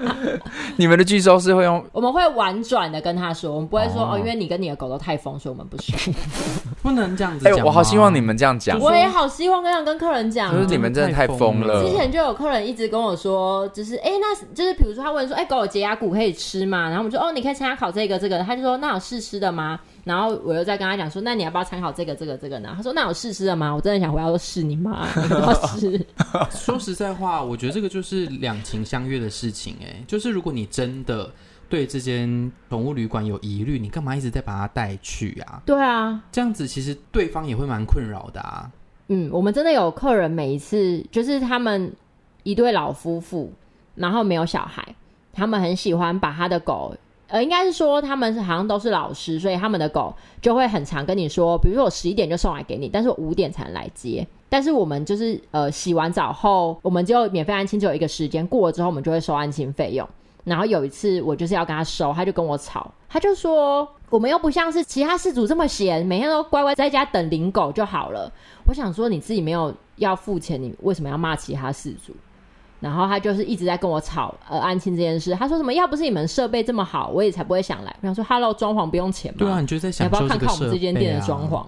[0.76, 1.84] 你们的拒收是会用？
[1.92, 6.12] 我们会婉转的跟他说，我们不会说哦，哦，因为你跟你的狗都太疯，所以我们不收。
[6.82, 7.52] 不能这样子讲。
[7.52, 8.78] 哎、欸，我好希望你们这样讲。
[8.78, 10.52] 我也好希望这样跟客人讲。
[10.52, 11.84] 就是你们真的太疯了。
[11.84, 16.88] 之前就有客人一直跟我说，就是哎、欸，那就是比如说他问说，哎、欸，狗有洁牙骨可以吃吗？
[16.88, 18.38] 然后我们说，哦，你可以参加考这个这个。
[18.40, 19.78] 他就说，那有试吃的吗？
[20.04, 22.72] 然后我又再跟他讲说，那你要不要参考这个这个这个呢？
[22.76, 23.74] 他说，那我试吃了吗？
[23.74, 26.06] 我真的想回答说，试你妈，你要试。
[26.50, 29.76] 说实在话，我觉得这个就是两情相悦的事情。
[29.82, 31.30] 哎，就是如果你真的
[31.68, 35.60] 对这间宠物旅馆有疑虑，你干嘛一直在把它带去啊？
[35.66, 38.70] 对啊，这样子其实对方也会蛮困扰的啊。
[39.08, 41.92] 嗯，我们真的有客人每一次就是他们
[42.44, 43.52] 一对老夫妇，
[43.94, 44.94] 然后没有小孩，
[45.32, 46.96] 他们很喜欢把他的狗。
[47.28, 54.26] 呃，应该是说他们好像都是老师，所以他们的狗就会很常跟你说，比如说我十一点就送来给你，但是我五点才能来接。
[54.48, 60.08] 但是我们就是呃洗完澡后，我们就免费安亲，只有一个时间过了之后，我们就会收安亲费用。
[60.44, 68.32] 然后有一次我就是要跟他收，他就跟我吵，他就说我们又不像是其他事主这么闲，每天都乖乖在家等领狗就好了。
[68.66, 72.14] 我想说你自己没有要付钱，你为什么要骂其他事主？
[72.80, 77.94] 然后他就是一直在跟我吵呃安亲这件事，他说什么要不是你们设备这么好，我也才不会想来。
[78.00, 79.38] 我想说哈喽，装潢不用钱吗？
[79.40, 81.64] 对啊，你就在想要不要看看我们这间店的装潢？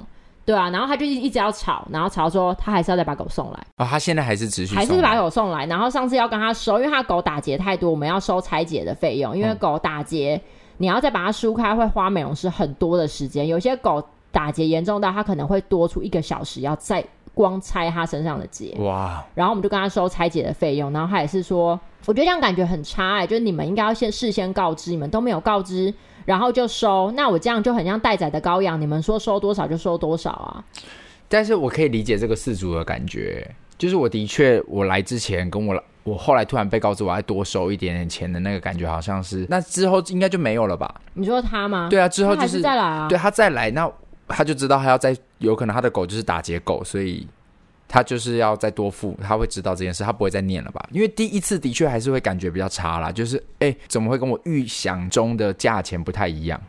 [0.46, 3.58] 对啊，然后他就一直要吵，然后吵说他还是要再把狗送来。
[3.76, 5.66] 哦，他现在还是持续还是把狗送来。
[5.66, 9.36] 然后上次要跟他收，因为他狗打结太多，我们要收拆解的费用。
[9.36, 10.42] 因为狗打结，嗯、
[10.78, 13.46] 你要再把它梳开，会花美容师很多的时间。
[13.46, 17.04] 有些狗打结严重到，它可能会多出一个小时要再。
[17.40, 25.94] 光拆他身上的结哇，然后我们就跟他收拆解的费用，然后他也是说，我觉得这样感觉很差哎、欸，就是你们应该要先事先告知，你们都没有告知，
[26.26, 30.62] 然后就收，那我这样就很像待宰的羔羊，你们说收多少就收多少啊。
[31.30, 40.94] 但是我可以理解这个事主的感觉，就是我的确我来之前跟我我后来突然被告知我要多收一点点钱的那个感觉，好像是那之后应该就没有了吧？
[41.14, 41.88] 你说他吗？
[41.90, 43.90] 对啊，之后就是，是再来啊，对他再来那。
[44.30, 47.26] 他就知道他要再有可能他的狗就是打劫狗，所以
[47.88, 50.88] 他就是要再多付，他会知道这件事，他不会再念了吧？
[50.92, 56.60] 因为第一次的确还是会感觉比较差啦，就是哎，怎么会跟我预想中的价钱不太一样，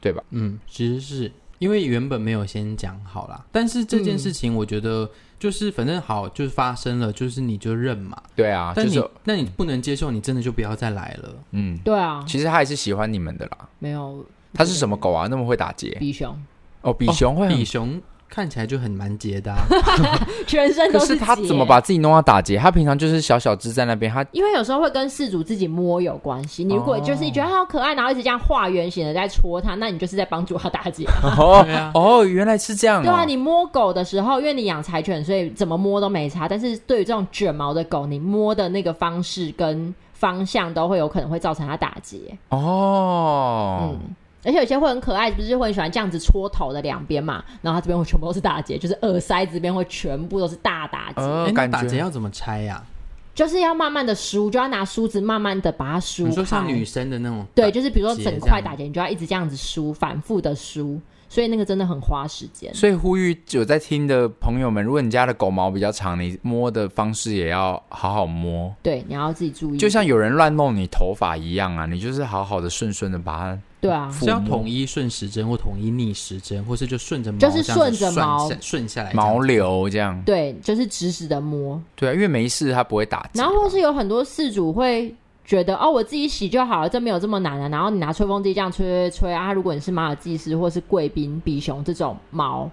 [0.00, 0.22] 对吧？
[0.30, 15.26] 嗯，其实是因为原本没有先讲好啦，但是这件事情我觉得就是反正好就是发生了，就是你就认嘛，对啊，但你、就是、那你不能接受，你真的就不要再来了，嗯，对啊，其实他还是喜欢你们的啦，没有，他是什么狗啊？
[15.28, 15.94] 那么会打劫？
[16.00, 16.34] 比熊。
[16.82, 19.58] 哦，比熊会、哦，比熊看起来就很蛮结的、啊，
[20.48, 21.06] 全身都是。
[21.08, 22.56] 可是他怎么把自己弄到打结？
[22.56, 26.64] 他平常就是小小只在那边，他因为有时候会跟事主自己摸有关系。
[26.64, 31.04] 你如果就是你觉得他好可爱，然后一直这样画圆形的在戳他，那你就是在帮助他打结。
[31.22, 33.04] 哦，哦，原来是这样、哦。
[33.04, 36.48] 对啊，你摸狗的时候，因为你养柴犬，所以怎么摸都没差。
[36.48, 42.18] 但是对于这种卷毛的狗，你摸的那个方式跟方向都会有可能会造成它打结。
[42.48, 44.14] 哦，嗯。
[44.44, 47.44] 而且有些会很可爱，不是会很喜欢这样子戳头的两边嘛？
[47.60, 51.22] 然后它这边会全部都是打结，就是耳塞这边会全部都是大打结。
[51.22, 52.90] 呃、感觉打结要怎么拆呀、啊？
[53.34, 56.26] 就是要慢慢的梳，就要拿梳子慢慢的把它梳。
[56.26, 57.46] 你说像女生的那种？
[57.54, 61.00] 对，就是比如说整块打结，你就要一直这样子梳，反复的梳，
[61.30, 62.74] 所以那个真的很花时间。
[62.74, 68.74] 所以呼吁有在听的朋友们，如果你家的狗毛比较长，你摸的方式也要好好摸。
[68.82, 69.78] 对，你要自己注意。
[69.78, 73.58] 就像有人乱弄你头发一样啊，你就是好好的顺顺的把它。
[73.82, 80.22] 对啊，是要统一顺时针或统一逆时针，或是就顺着毛，就是顺着毛顺下来毛流这样。
[80.24, 81.82] 对，就是直直的摸。
[81.96, 83.28] 对啊，因为没事它不会打。
[83.34, 85.12] 然后或是有很多事主会
[85.44, 87.68] 觉得哦，我自己洗就好了，这没有这么难啊。
[87.68, 92.70] 然后你拿吹风机这样吹吹吹啊，如果你是马尔济斯或是贵宾、比熊这种毛，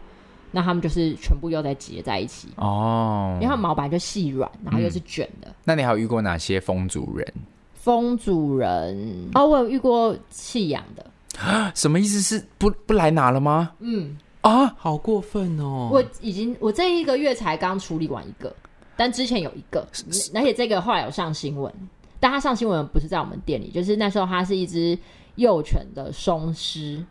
[0.51, 5.47] 那他们就是全部又在结在一起哦，因为它毛本来就细软，然后又是卷的。
[5.47, 7.33] 嗯，那你还有遇过哪些风主人？
[7.81, 11.05] 风主人哦，我有遇过弃养的，
[11.73, 12.19] 什么意思？
[12.21, 13.71] 是不不来拿了吗？
[13.79, 15.89] 嗯啊，好过分哦！
[15.91, 18.53] 我已经我这一个月才刚处理完一个，
[18.97, 19.87] 但之前有一个，
[20.33, 21.73] 而且这个后来有上新闻，
[22.19, 24.97] 但他上新闻不是在我们店里，就是那时候他是一只
[25.35, 27.01] 幼犬的松狮，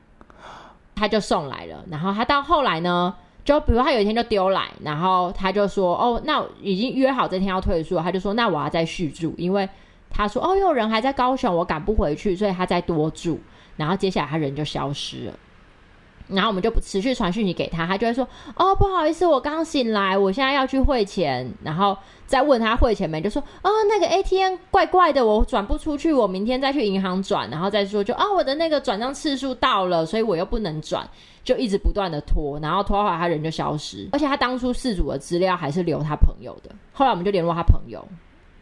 [0.95, 9.67] 他就送来了，然后他到后来呢，就比如他有一天就丢来，然后他就说哦，那已经约好这天要退宿，他就说那我要再续住，因为。
[10.11, 13.39] 他说：“哦，有人还在高雄，我赶不回去，所以他再多住。
[13.77, 15.35] 然后接下来他人就消失了。
[16.27, 31.09] 然后我们就持续传讯息给他，他就会说：‘哦，不好意思，我刚醒来，我现在要去汇钱。’然后再问他汇钱没，就说：‘哦，那个 ATM 怪怪的，我转不出去，我明天再去银行转。’然后再说就：‘哦，我的那个转账次数到了，所以我又不能转，
[31.43, 32.59] 就一直不断的拖。
[32.61, 36.75] 然后拖到后来他人就消失，而且他当初事主的资料还是留他朋友的。
[36.93, 38.07] 后来我们就联络他朋友。”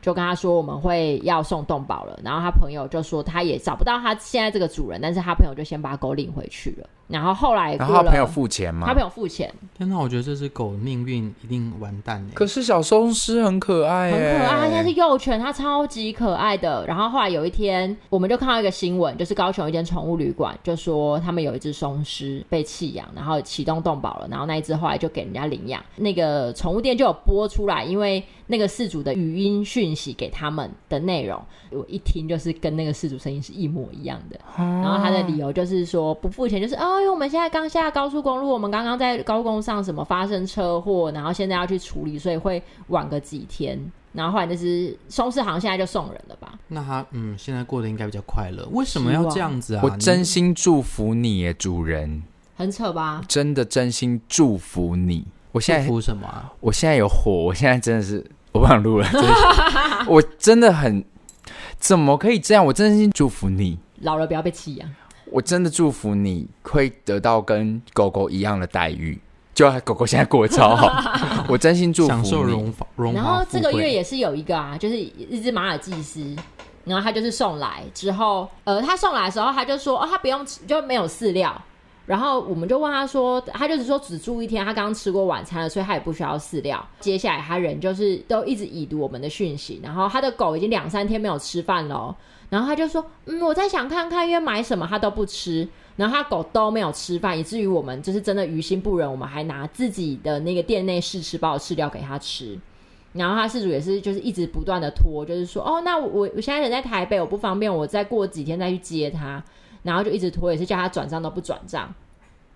[0.07, 6.89] 就跟他说我们会要送动保了，然后他朋友就说他也找不到他现在这个主人，但是他朋友就先把狗领回去了。
[7.09, 8.87] 然后后来，然后他朋友付钱吗？
[8.87, 9.53] 他朋友付钱。
[9.77, 12.27] 天哪，我觉得这只狗的命运一定完蛋。
[12.35, 14.49] 可是小松狮很可爱，很可爱。
[14.49, 16.85] 它现在是幼犬，它超级可爱的。
[16.87, 25.81] 然后后来有一天，我们就看到一个新闻，就是高雄一间宠物旅馆，就说他们有一只松狮被弃养，然后启动动保了，然后那一只后来就给人家领养。
[25.97, 31.41] 那个宠物店就有播出来，因为那个事主的语音讯息给他们的内容，
[31.71, 34.41] 我一听就是跟那个事主声音是一模一样的。
[34.57, 36.96] 然后他的理由就是说不付钱，就是哦。
[37.01, 43.79] 因为我们现在刚下高速公路，我们刚刚在高公上什么发生车祸，然后现在要去处理，所以会晚个几天。
[44.13, 46.59] 然后后来那只松狮好像现在就送人了吧？
[46.69, 48.67] 那他嗯，现在过得应该比较快乐。
[48.73, 49.83] 为什么要这样子啊？
[49.85, 52.23] 我真心祝福你耶，主人。
[52.57, 53.21] 很扯吧？
[53.29, 55.27] 真的真心祝福你。
[55.53, 56.51] 我现在祝福什么啊？
[56.61, 59.07] 我现在有火，我现在真的是我不想录了。
[59.13, 59.23] 真
[60.09, 61.05] 我真的很
[61.79, 62.65] 怎么可以这样？
[62.65, 64.89] 我真心祝福你，老了不要被弃养。
[65.31, 69.19] 我真的祝福你会得到跟狗狗一样的待遇，
[69.55, 72.23] 就狗狗现在过得超好， 我真心祝福你。
[72.23, 73.13] 享受荣荣。
[73.13, 76.37] 然后这个月也是有一个啊，就是一只马尔济斯，
[76.85, 81.61] 然后他就是送来之后，呃，他送来的时候他就说，哦，他不用吃，就没有饲料。
[82.07, 86.87] 然后我们就问他说，他就是说只住一天，他刚刚吃过晚餐了，所以他也不需要饲料。
[87.01, 92.15] 接下来他人就是都一直已读我们的讯息，然后他的狗已经两三天没有吃饭了。
[92.49, 102.57] 然后他就说：“嗯，我在想看看，因为买什么他都不吃，然后他狗都没有吃饭，以至于我们就是真的于心不忍，我们还拿自己的那个店内试吃包的饲料给他吃。
[103.13, 109.43] 然后他饲主也是就是一直不断的拖，就是说哦，那我我现在人在台北，我不方便，我再过几天再去接他。
[109.83, 111.93] 然后就一直拖，也是叫他转账都不转账。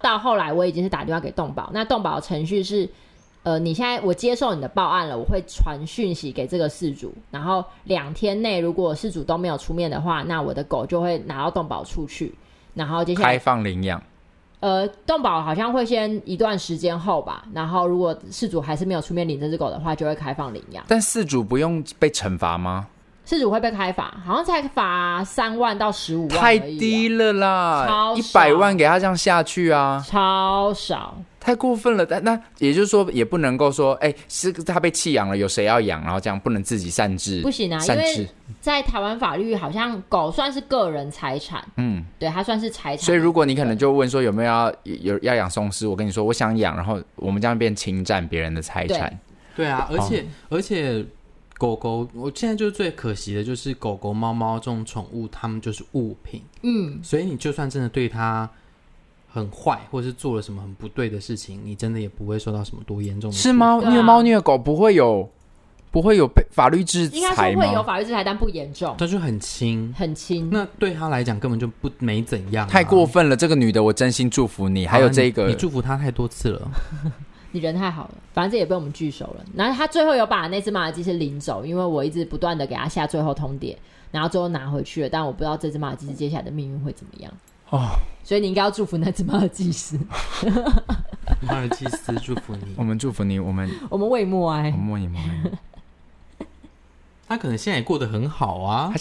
[0.00, 2.88] 到后来我已经是打电话给动保，那动保的程序是。”
[3.42, 12.34] 呃，你现在我接受你的报案了，我会传讯息给这个事主，然后两天内如果事主都没有出面的话，那我的狗就会拿到动保处去，
[12.74, 14.02] 然后接下来开放领养。
[14.60, 20.84] 呃，动保好像会先一段时间后吧，然后如果事主还是没有出面领这只狗的话，就会开放领养。
[20.86, 22.86] 但事主不用被惩罚吗？
[23.24, 32.06] 事主会被开罚，好像才罚三万到十五万，太低了啦，一百万给他这样下去啊，超少，太过分了。
[32.06, 38.28] 但那也就是说，也不能够说，哎、欸，是他被弃养了，有谁要养，然后这样不能自己擅自，不行啊，因为
[38.60, 43.04] 在台湾法律好像狗算是个人财产，嗯，对，它算是财产。
[43.06, 49.18] 所以如果你可能就问说有没有要有要养松狮，我跟你说我想养，然后我们这样变侵占别人的财产，
[49.56, 51.04] 对啊，而且、哦、而且。
[51.58, 56.40] 狗狗，我现在就是最可惜的，就是狗狗、猫猫这种宠物，它们就是物品。
[56.62, 58.48] 嗯，所以你就算真的对它
[59.32, 63.36] 很坏，或者是做了什么很不对的事情，你真的也不会受到什么多严重的。
[63.36, 63.80] 是吗？
[63.88, 65.28] 虐猫虐狗不会有，
[65.90, 67.18] 不会有被法律制裁吗？
[67.18, 68.94] 应该说会有法律制裁，但不严重。
[68.98, 70.50] 他就很轻，很轻。
[70.50, 72.70] 那对他来讲根本就不没怎样啊。
[72.70, 74.86] 太过分了，这个女的，我真心祝福你。
[74.86, 76.70] 还有这个，你，你祝福她太多次了。
[77.52, 79.44] 你人太好了，反正这也被我们拒收了。
[79.56, 83.76] 然后他最后有把那只马尔济斯领走，因为我一直不断的给他下最后通牒，
[84.12, 85.08] 然后最后拿回去了。
[85.08, 87.32] 但我不知道这只马尔济斯接下来的命运会怎么样。
[87.70, 87.90] 哦，
[88.22, 89.98] 所以你应该要祝福那只马尔济斯。
[91.40, 92.74] 马尔济斯，祝福你。
[92.76, 94.72] 我们祝福你，我们我们为默哀。
[94.76, 96.46] 我们为你默哀。
[97.28, 98.92] 他可能现在也过得很好啊。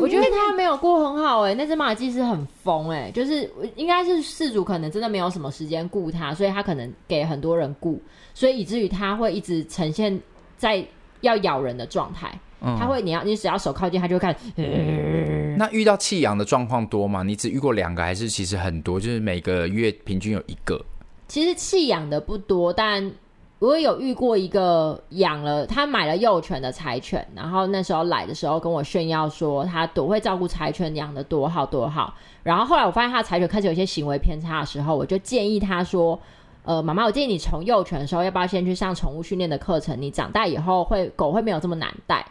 [0.00, 8.00] 我觉得他没有过很好哎、欸，那只马尔济斯很疯哎、欸，就是应该是事主可能真的没有什么时间顾他，所以他可能给很多人顾，
[8.32, 10.18] 所以以至于他会一直呈现
[10.56, 10.82] 在
[11.20, 12.40] 要咬人的状态。
[12.60, 14.34] 嗯、他会，你要你只要手靠近，他就会看。
[14.56, 17.22] 嗯、那遇到弃养的状况多吗？
[17.22, 18.98] 你只遇过两个，还是其实很多？
[18.98, 20.84] 就是每个月平均有一个。
[21.28, 23.12] 其实弃养的不多，但
[23.58, 32.14] 我有遇过一个养了，他买了幼犬的柴犬，然后那时候来的时候跟我炫耀说他多会照顾柴犬，养的多好多好。
[32.42, 36.18] 然后后来我发现他的柴犬开始有一些行为偏差的时候，我就建议他说。
[36.64, 39.98] 呃，妈妈，我建议你从幼犬的时候，要不要先去上宠物训练的课程？
[39.98, 42.22] 你长大以后会狗会没有这么难带。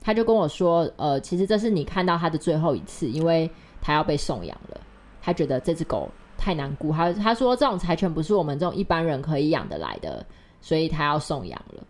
[0.00, 4.80] 他就跟我说，呃，其实这是你看到他的最后一次，因为他要被送养了。
[5.20, 10.24] 他觉得这只狗太难顾，他他说这种柴犬不是我们这种一般人可以养得来的，
[10.62, 11.82] 所以他要送养了。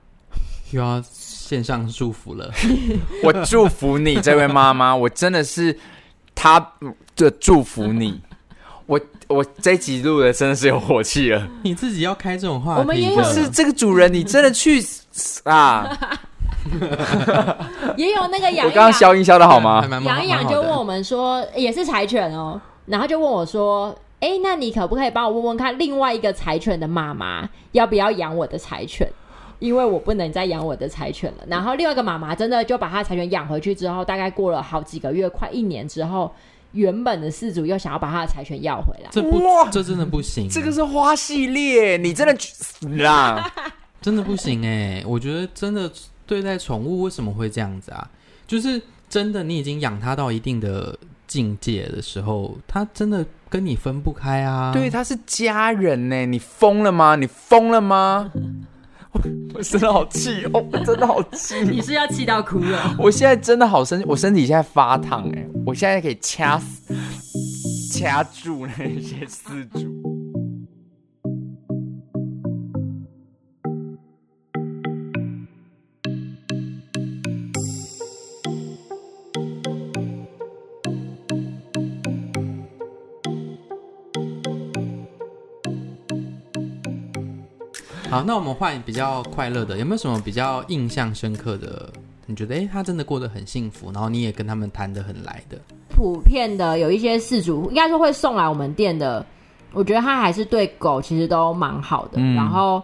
[0.73, 2.53] 又要献上祝福了，
[3.23, 5.75] 我祝福你，这位妈妈，我真的是
[6.35, 6.61] 他
[7.17, 8.21] 的祝福你。
[8.85, 11.49] 我我这一集录的真的是有火气了。
[11.63, 15.97] 你自己要开这种话题，我们也有是这个主人，你真的去死啊！
[17.97, 19.87] 也有那个养，我刚刚消音消的好吗？
[20.05, 23.89] 养一养就问我们说，也是柴犬哦，然后就问我说，
[24.21, 29.09] 哎、欸，那你可不可以帮我问问看，另外一个柴犬的妈妈要不要养我的柴犬？
[29.59, 31.45] 因为我不能再养我的柴犬了。
[31.49, 36.31] 然后另外一个妈妈真的就把他柴犬养回去之后，大概过了好几个月，快一年之后。
[36.73, 40.47] 原本的饲主又想要把他的柴犬要回来，这不，哇这真的不行。
[40.51, 43.51] 这个是花系列，你真的去死啦，
[44.03, 45.03] 真的不行哎！
[45.07, 45.91] 我觉得真的
[46.29, 48.09] 对待宠物为什么会这样子啊？
[48.47, 54.71] 就是真的，你已经养它到一定的境界的时候，它真的跟你分不开啊。
[54.73, 57.17] 对，它是家人呢，你疯了吗？
[57.17, 58.31] 你疯了吗？
[59.55, 60.65] 我真的好气哦！
[60.71, 61.61] 我真的好气！
[61.65, 62.95] 你是要气到哭了？
[62.99, 65.49] 我现在真的好生气，我身体现在发烫哎！
[65.65, 66.95] 我现在可以掐死、
[67.91, 70.18] 掐住那些丝主。
[88.11, 91.91] 好，那我们换比较快乐的，有没有什么比较印象深刻的？
[92.25, 95.59] 你觉得，哎，他真的过得很幸福，然后你也跟他们谈得很来的。
[95.91, 99.25] 普遍的有一些事主，应该说会送来我们店的，
[99.73, 102.83] 我觉得他还是对狗其实都蛮好的，嗯、然后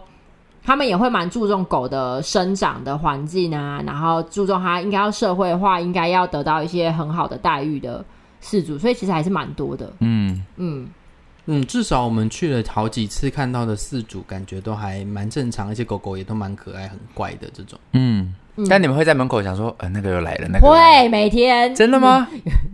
[0.63, 8.05] 他们也会蛮注重狗的生长的环境啊，然后注重它应该要社会化，应该要得到一些很好的待遇的
[8.41, 9.91] 事主，所以其实还是蛮多的。
[10.01, 10.83] 嗯嗯。
[10.83, 10.87] 嗯
[11.47, 17.79] 嗯，至少我们去了好几次，看到的四组感觉都还蛮正常，而且狗狗也都蛮可爱、很乖的这种。
[17.93, 18.33] 嗯，
[18.69, 22.27] 但你们会在门口想说，呃，那个又来了，那个会每天真的吗？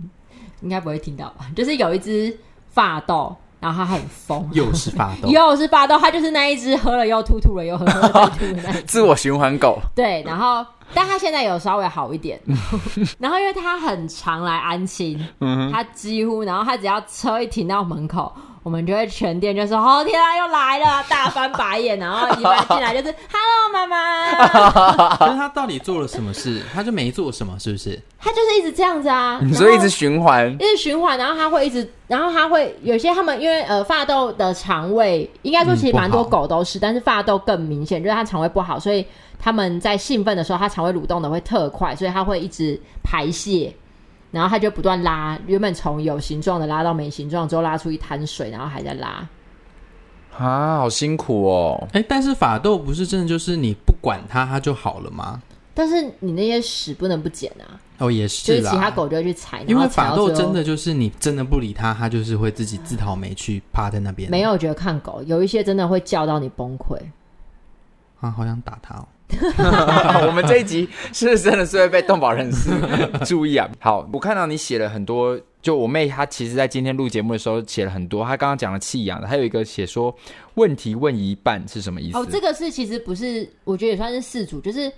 [0.61, 1.47] 应该不会听到吧？
[1.55, 2.37] 就是有一只
[2.69, 9.79] 法斗，然后它很疯，又是法斗， 又是法斗，它就是那一只喝了又吐，吐了又喝，喝了再吐的那一自我循环狗。
[9.95, 10.65] 对，然后。
[10.93, 12.37] 但他现在有稍微好一点，
[13.17, 15.17] 然后因为他很常来安亲，
[15.71, 18.29] 他几乎，然后他只要车一停到门口，
[18.63, 25.17] 我们就会全店就说：“哦天啊，又来了！” 大翻白眼，然后一般进来就是 “Hello，妈妈。
[25.17, 26.61] ”可是他到底做了什么事？
[26.73, 27.99] 他就没做什么，是不是？
[28.19, 39.05] 他就是一直这样子啊，所以一直循环，一直循环，然后他会一直，然后他会有些他们因为呃法斗的肠胃，应该说其实蛮多狗都是，但是法斗更明显，就是它肠胃不好，所以。
[39.43, 43.73] 他们在兴奋的时候，他肠胃蠕动的会特快，所以它会一直排泄，
[44.31, 49.27] 然后他就不断拉，原本从有形状的拉到没形状，之后拉出一滩水，然后还在拉。
[50.37, 51.87] 啊，好辛苦哦！
[51.91, 55.41] 哎，但是法斗不是真的就是你不管它，它就好了吗？
[55.73, 57.79] 但是你那些屎不能不捡啊！
[57.97, 59.61] 哦，也是，就是其他狗就会去踩。
[59.67, 64.31] 因为法斗真的就是你真的不理它，它就是会自己自讨没趣，趴在那边。
[64.31, 66.97] 没有，我觉得看狗有一些真的会叫到你崩溃。
[68.21, 69.07] 啊，好想打它哦！
[70.27, 72.71] 我们这一集是不是真的是会被动保人士
[73.25, 73.69] 注意啊？
[73.79, 78.23] 好，我看到你写了很多，就我妹她其实，在今天录节目的时候写了很多。
[78.23, 80.13] 她刚刚讲了弃养的，还有一个写说
[80.55, 82.17] 问题问一半是什么意思？
[82.17, 84.91] 哦，这个是其实不是，我觉得也算是事主，就是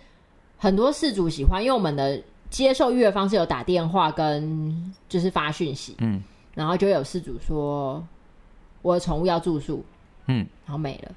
[0.58, 6.22] 很多事主喜欢，因为我们的接受预约方式有打电话跟就是发讯息，嗯，
[6.54, 8.06] 然后就有事主说
[8.82, 9.84] 我的宠物要住宿，
[10.28, 11.12] 嗯，然后没了。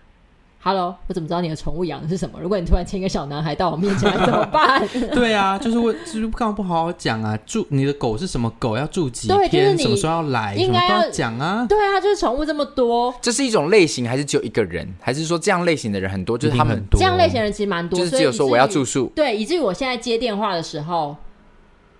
[0.67, 2.41] Hello，我怎么知道你的宠物养的是什么？
[2.41, 4.85] 如果你突然牵一个小男孩到我面前来，怎么办？
[5.14, 7.39] 对啊，就是我，就是干嘛不好好讲啊？
[7.47, 8.77] 住你的狗是什么狗？
[8.77, 9.49] 要住几天？
[9.49, 10.57] 对，就是、什么时候要来？
[10.57, 11.64] 应该要讲啊。
[11.69, 14.93] 对啊，就是宠物这么多，这是一种类型，还是只有一个人？
[15.01, 16.37] 还是说这样类型的人很多？
[16.37, 19.12] 就是他们很多这样类型的人其实蛮多，就是只有说我要住宿。
[19.14, 21.14] 对，以至于我现在接电话的时候，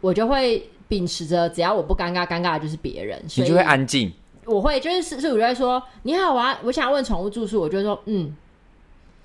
[0.01, 4.13] 我就会秉持着只要我不尴尬，尴尬的就是别人，你就会安静。
[4.45, 8.35] 我会就是是，是我就会说你好，我要我想要问宠物住宿，我就说嗯。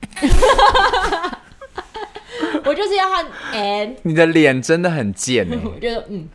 [2.63, 5.57] 我就是要和 and 你的脸真的很贱哎！
[5.63, 6.27] 我觉得嗯，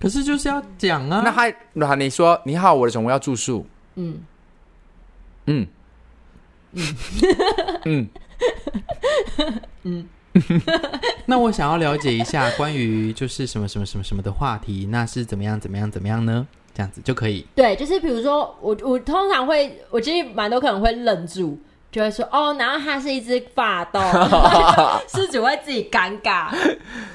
[0.00, 1.22] 可是就是要讲啊。
[1.24, 3.66] 那还那你说你好，我的宠物要住宿。
[3.96, 4.20] 嗯
[5.46, 5.66] 嗯
[7.84, 8.08] 嗯
[9.82, 10.08] 嗯
[11.26, 16.46] 那我想要了解一下关于就是什么什么什么什么的话题，那是怎么样怎么样怎么样呢？
[16.74, 17.44] 这样子就可以。
[17.54, 21.58] 对，就是比如说我我通常会，我其实蛮多可能会愣住。
[21.90, 23.98] 就会说哦，然后它是一只法斗，
[25.08, 26.48] 失主会自己尴尬。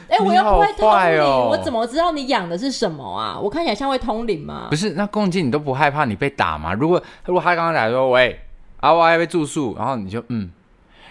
[0.10, 3.38] 哎、欸，我又不会通灵，哦、我怎么知道你养的是什么啊？
[3.40, 4.68] 我看起来像会通灵吗？
[4.72, 6.74] 不是，那共进你都不害怕你被打吗？
[6.74, 8.40] 如果如果他刚刚来说喂，
[8.80, 10.52] 啊我要被住宿，然后你就嗯，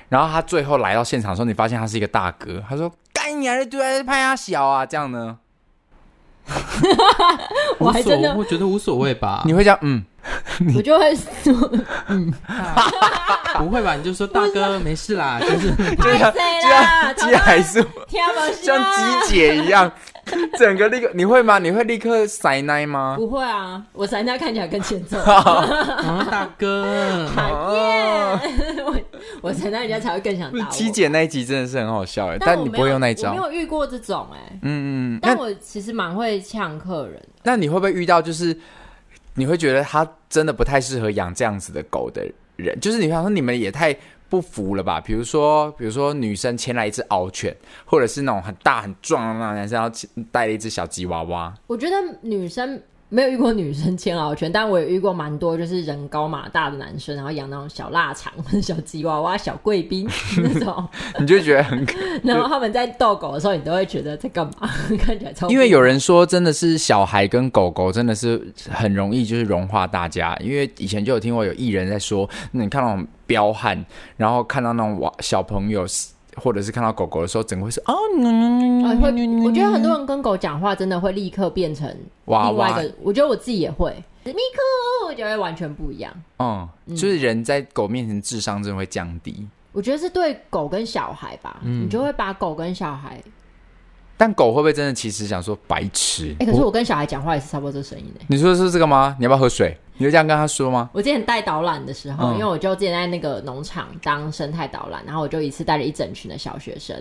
[0.08, 4.84] 然后他最后来到现场的时候，你发现他是一个大哥，他说干你还是对啊拍他小啊？
[4.84, 5.38] 这样呢？
[7.78, 9.42] 我还真的我觉得无所谓吧。
[9.46, 10.04] 你会这样嗯？
[10.76, 11.70] 我就会说，
[12.08, 12.32] 嗯，
[13.58, 13.94] 不会吧？
[13.96, 17.84] 你就说大哥没事啦，就是就像就像鸡海叔，
[18.62, 19.90] 像鸡姐一样，
[20.58, 21.58] 整个立刻你会吗？
[21.58, 23.16] 你会立刻塞奶吗？
[23.18, 25.18] 不会啊，我塞奶看起来更欠揍。
[25.24, 28.40] 大哥，讨厌，
[28.84, 28.96] 我
[29.40, 30.70] 我塞奶人家才会更想打我。
[30.70, 37.20] 机姐那一集真的是很好笑哎，但你不会用那一招，我没有遇过这种哎，嗯嗯，但我其实蛮会呛客人。
[37.42, 38.56] 那你会不会遇到就是？
[39.34, 42.26] 你会觉得他真的不太适合养这样子的狗的
[42.56, 43.96] 人，就是你想说你们也太
[44.28, 45.00] 不服了吧？
[45.00, 47.54] 比如说，比如说女生牵来一只獒犬，
[47.84, 49.90] 或者是那种很大很壮的那种男生要
[50.30, 51.52] 带了一只小吉娃娃。
[51.66, 52.82] 我觉得女生。
[53.12, 58.32] 没有遇过女生牵獒犬，但我也遇过蛮多，就是人高马大的男生，然后养那种小腊肠、
[58.62, 60.08] 小吉娃娃、小贵宾
[60.42, 60.88] 那种，
[61.20, 61.92] 你就觉得很可。
[62.24, 64.66] 然后他们在逗狗的时候，你都会觉得在干嘛？
[64.98, 65.46] 看起来超。
[65.50, 70.34] 因为有人说，真的是小孩跟狗狗真的是很容易就是融化大家。
[70.40, 73.84] 因为以前就有听过有艺人在说，那你看那种彪悍，
[74.16, 75.84] 然后看到那种娃小朋友。
[76.36, 77.94] 或者是看到狗狗的时候，整个会是哦，
[79.00, 79.44] 会。
[79.44, 81.88] 我觉得很多人跟狗讲话，真的会立刻变成
[82.26, 82.56] 另外一个。
[82.56, 83.92] 哇哇我觉得我自己也会，
[84.24, 86.12] 咪咕，我觉得完全不一样。
[86.38, 89.46] 嗯，就是人在狗面前智商真的会降低。
[89.72, 93.22] 我觉得是对狗跟小孩吧，嗯、你就会把狗跟小孩。
[94.16, 96.36] 但狗会不会真的其实想说白痴？
[96.38, 98.20] 哎、欸，可是我跟小孩讲话也是差不多这声音的。
[98.28, 99.16] 你说的是这个吗？
[99.18, 99.76] 你要不要喝水？
[100.02, 100.90] 你就这样跟他说吗？
[100.92, 106.96] 我之前带导览的时候，嗯、因为我就之前在那个农场当生态导览，然后我就一次带了一整群的小学生，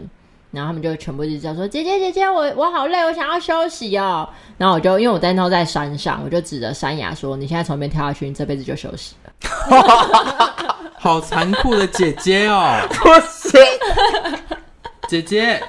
[0.51, 4.29] 然后他们就全部就叫说：“姐姐姐姐，我我好累，我想要休息哦。”
[4.59, 9.31] 然后我就因为我在那在山上，我就指着山崖说：“你现在从那边跳下去，你这辈子就休息了。
[11.01, 12.79] ”好残酷的姐姐哦！
[15.09, 15.59] 姐姐。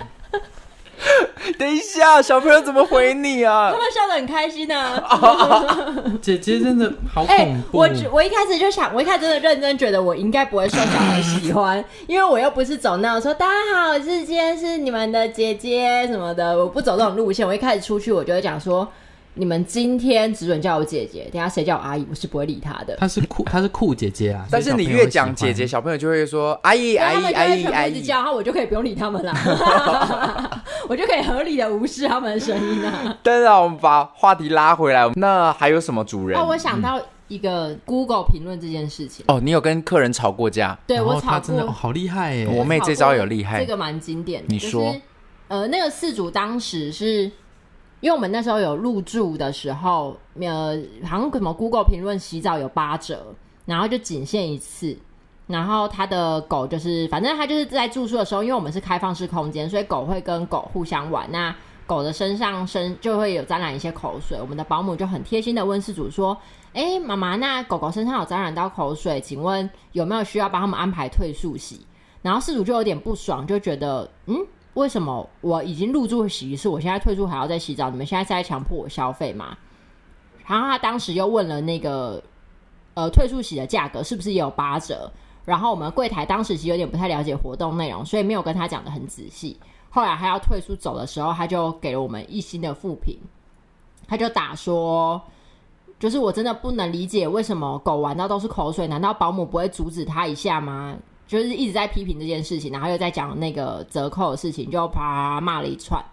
[1.59, 3.71] 等一下，小朋友怎么回你啊？
[3.73, 5.87] 他们笑得很开心呢、啊。
[6.23, 7.81] 姐姐真的好恐怖。
[7.81, 17.47] 欸、我我一开始就想，我一开始真的认真觉得我应该不会受小孩喜欢， 因为我又不是走那种说大家好，我是今天是你们的姐姐什么的，我不走这种路线。
[17.47, 18.87] 我一开始出去，我就会讲说。
[19.35, 22.95] 你们今天只准叫我姐姐，等下谁叫我阿姨，我是不会理他的。
[22.97, 24.47] 她是酷，她是酷姐姐啊。
[24.53, 29.33] 但是你越讲姐姐，小朋友就会说阿姨阿姨阿姨阿姨，叫，然后我就可以不用理他们了，
[30.87, 33.19] 我就可以合理的无视他们的声音啊。
[33.23, 36.39] 当然，我们把话题拉回来，那还有什么主人？
[36.39, 39.25] 哦，我想到一个 Google 评论这件事情。
[39.29, 40.79] 哦，你有跟客人吵过架？
[40.87, 42.47] 对我吵过，真的好厉害耶！
[42.47, 44.49] 我妹这招有厉害，这个蛮经典的。
[44.51, 44.95] 你说，
[45.49, 47.33] 呃，那个四主当时是。
[48.03, 53.25] 因为我们那时候有入住的时候，呃，好像什么 Google 评论洗澡有八折，
[53.65, 54.99] 然后就仅限一次。
[55.47, 61.31] 然后他的狗就是，反正他就是在住宿的时候，因为我们是开放式空间，所以狗会跟狗互相玩。
[61.31, 61.55] 那
[61.87, 66.37] 狗的身上身就会有沾染一些口水，我们的保姆就很贴心的问事主说
[66.75, 71.87] ：“哎，妈妈，那狗狗身上有沾染到口水，请问有没有需要帮他们安排退宿洗？”
[72.21, 74.37] 然后事主就有点不爽，就觉得嗯。
[74.75, 77.91] 为什么我已经入住洗一次，我现在退出还要再洗澡？
[77.91, 79.57] 你们现在是在强迫我消费吗？
[80.47, 82.23] 然后他当时又问了那个
[82.95, 85.13] 呃退出洗的价格是不是也有八折？
[85.45, 89.59] 然后我们柜台当时其实有点不太了解活动内容，所以没有跟他讲得很仔细。
[89.91, 93.19] 后来他要退出走的时候，他就给了我们一星的负评，
[94.07, 95.21] 他就打说，
[95.99, 100.97] 就是我真的不能理解为什么狗玩到都是口水，难道保姆不会阻止他一下吗？
[101.33, 106.05] 就是一直在批评这件事情，然后又在讲那个折扣的事情，就啪骂了一串。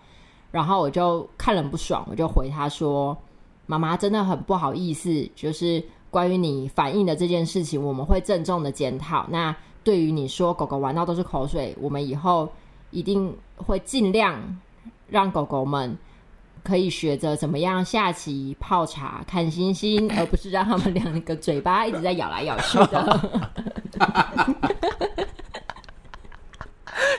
[0.50, 3.18] 然后我就看了不爽，我就回他说
[3.68, 9.26] ：“妈妈真的很不好意思，就是关于你反映的这件事情，我们会郑重的检讨。
[9.30, 9.54] 那
[9.84, 12.48] 对于你说狗狗玩到都是口水，我们以后
[12.92, 14.58] 一定会尽量
[15.10, 15.98] 让狗狗们
[16.70, 23.30] 可以学着怎么样下棋、泡茶、看星星，而不是让他们两个嘴巴一直在咬来咬去的。”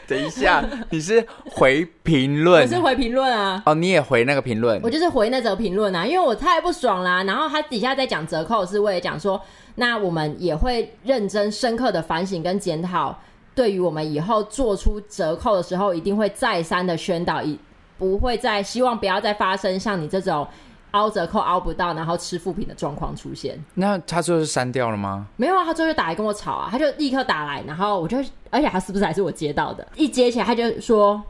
[0.06, 2.62] 等一下，你是回评论？
[2.62, 3.62] 我是回评论啊。
[3.64, 4.80] 哦，你也回那个评论？
[4.82, 7.22] 我就是回那则评论啊，因为我太不爽啦、啊。
[7.22, 9.40] 然后他底下在讲折扣，是为了讲说，
[9.76, 13.16] 那我们也会认真深刻的反省跟检讨，
[13.54, 17.56] 对于我们以后做出折扣的时候，一定会再三的宣导，以
[18.00, 20.44] 不会再希望不要再发生像你这种。
[20.92, 23.56] 凹折扣凹不到，然后吃负评的状况出现。
[23.74, 25.24] 那他最后是删掉了吗？
[25.36, 28.18] 没有啊，他最后就打来跟我吵啊，他就立刻打来，然后我就，
[28.50, 29.86] 而且他是不是还是我接到的？
[29.94, 31.22] 一接起来他就说：“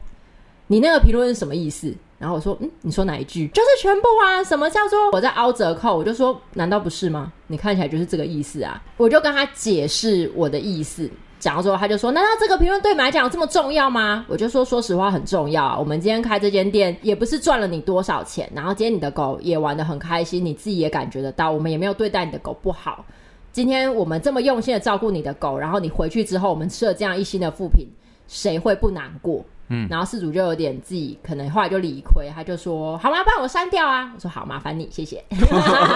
[0.65, 3.47] 你那个评论是什么意思？”然后我说：“嗯，你说哪一句？
[3.49, 4.43] 就是全部啊！
[4.43, 5.95] 什么叫做我在凹折扣？
[5.95, 7.31] 我就说，难道不是吗？
[7.45, 8.81] 你看起来就是这个意思啊！
[8.97, 11.07] 我就跟他解释我的意思。”
[11.41, 15.75] 讲到之后，他就说：“难道这个评论对你们来讲这么重要吗？”我就说：“说实话，很重要。
[15.79, 18.47] 我们今天开这间店，也不是赚了你多少钱。
[18.55, 23.03] 然后今天你的狗也玩得很开心，你自己也感觉得到，我们也没有对待你的狗不好。
[23.51, 27.87] 今天我们这么用心的照顾你的狗，然后你回去之后，我们吃了这样一新的副品，
[28.27, 33.17] 谁会不难过？”嗯，然后事主就有点自己可能后来就理亏，他就说：“好吗？
[33.25, 35.23] 帮我删掉啊！”我说：“好，麻烦你，谢谢。”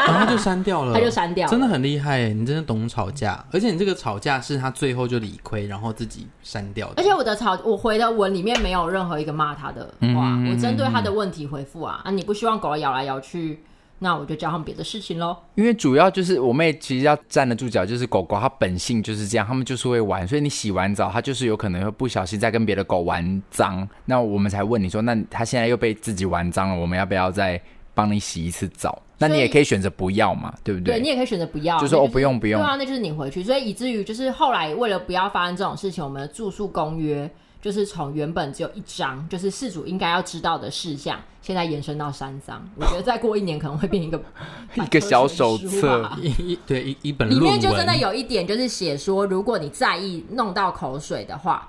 [0.08, 6.94] 然后就删掉了，他就删掉了，真的很厉害，你真的懂吵架，而且你这个吵架是他最后就理亏，然后自己删掉的。
[6.98, 9.84] 而且我的吵，我回的文里面没有任何一个骂他的
[10.16, 12.12] 话，嗯、我针对他的问题回复啊啊！
[12.12, 13.60] 你不希望狗咬来咬去？
[14.00, 15.36] 那我就教他们别的事情喽。
[15.56, 27.60] 因为主要就是我妹其实要站得住脚，就是狗狗它本性就是这样，它们就是会玩，所以你洗完澡，它就是有可能会不小心再跟别的狗玩脏，那我们才问你说，那它现在又被自己玩脏了，我们要不要再
[27.94, 29.02] 帮你洗一次澡？
[29.18, 30.96] 那你也可以选择不要嘛，对不对？
[30.96, 32.62] 对，你也可以选择不要，就说我不用不用。
[32.62, 37.30] 对啊，那就是你回去，所以以至于就是后来为了不要发生这种事情，我们的住宿公约。
[37.66, 42.64] 就是从原本只有一张，就是事主应该要知道的事项，现在延伸到三张。
[42.76, 44.22] 我觉得再过一年可能会变一个
[44.76, 47.28] 一个小手册，一对一一本。
[47.28, 51.68] 里面就真的有一点，就是写说，如果你在意弄到口水的话，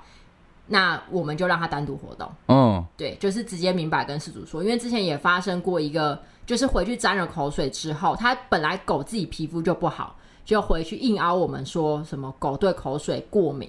[0.67, 2.31] 那我们就让它单独活动。
[2.49, 13.67] 嗯，对，就是直接明白跟事主说，因为之前也发生过一个，就是回去沾了口水之后，他本来狗自己皮肤就不好，就回去硬凹我们说什么狗对口水过敏。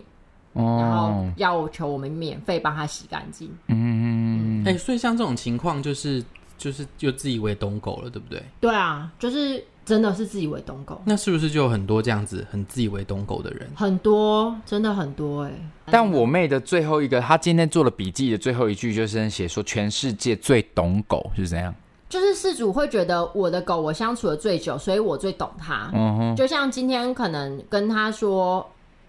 [0.58, 3.50] 然后要求我们免费帮他洗干净。
[3.68, 6.22] 嗯，哎、欸，所以像这种情况，就是
[6.56, 8.42] 就是就自以为懂狗了，对不对？
[8.60, 11.00] 对啊，就是真的是自以为懂狗。
[11.04, 13.68] 那是不是就有很多这样子很自以为懂狗的人？
[13.74, 15.70] 很多，真的很多哎、欸。
[15.90, 21.74] 但我妹的最后一个，她今天做了笔记的最后一句，就是写说全世界最懂狗是怎样？
[22.08, 25.90] 就是事主会觉得我的狗我相处的最久，所以我最懂它。
[25.94, 28.66] 嗯哼，就像今天可能跟他说。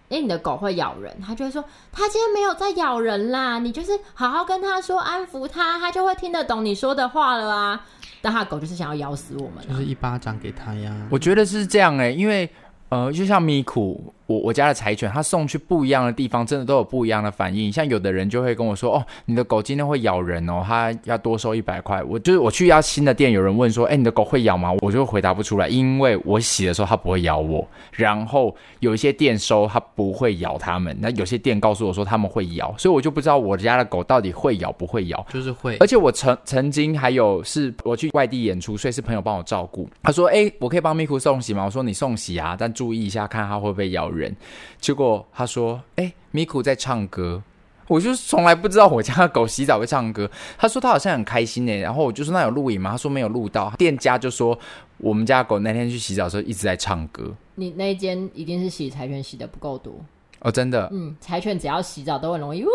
[0.09, 3.59] 哎、欸，你的狗会咬人，他就会说他今天没有在咬人啦。
[3.59, 7.85] 你就是好好跟他说，安抚他，他就会听得懂你说的话了啊。
[8.21, 10.93] 但他狗就是想要咬死我们，就是一巴掌给他呀。
[11.09, 12.49] 我觉得是这样哎、因为
[12.89, 14.13] 呃，就像咪库。
[14.29, 17.71] 我我家的柴犬，它送去不一样的地方，真的都有不一样的反应。
[17.71, 27.67] 像有的人就会跟我说：“哦，你的狗今天会咬人哦，它要多收一百块。”我就是我去一家新的店，有人问说：“哎，你的狗会咬吗？”我就回答不出来，因为我洗的时候它不会咬我。
[27.91, 35.25] 然后有一些店收它不会咬它们，那有些店告诉我说他们会咬，所以我就不知道我家的狗到底会咬不会咬。
[35.33, 39.89] 就是会，而且我曾曾经还有是我去外地演出，所以是朋友帮我照顾。
[40.03, 44.35] 他说：“哎，我可以帮咪库送洗吗？”我说：“你送洗啊，但注意一下，看它会不会咬人。”就。
[44.79, 47.41] 结果他说：“哎、欸，咪库在唱歌，
[47.87, 51.75] 我就从来不知道我家的狗洗澡会唱歌。”他说他好像很开心呢。
[51.79, 53.73] 然后我就说：“那有录影吗？”他说没有录到。
[53.77, 54.57] 店家就说
[54.97, 59.93] ：“我们家的狗那天去洗澡的时候一直在唱歌。”你那间一定是洗柴犬洗的不够多
[60.39, 60.87] 哦，真的。
[60.93, 62.69] 嗯，柴犬只要洗澡都很容易呜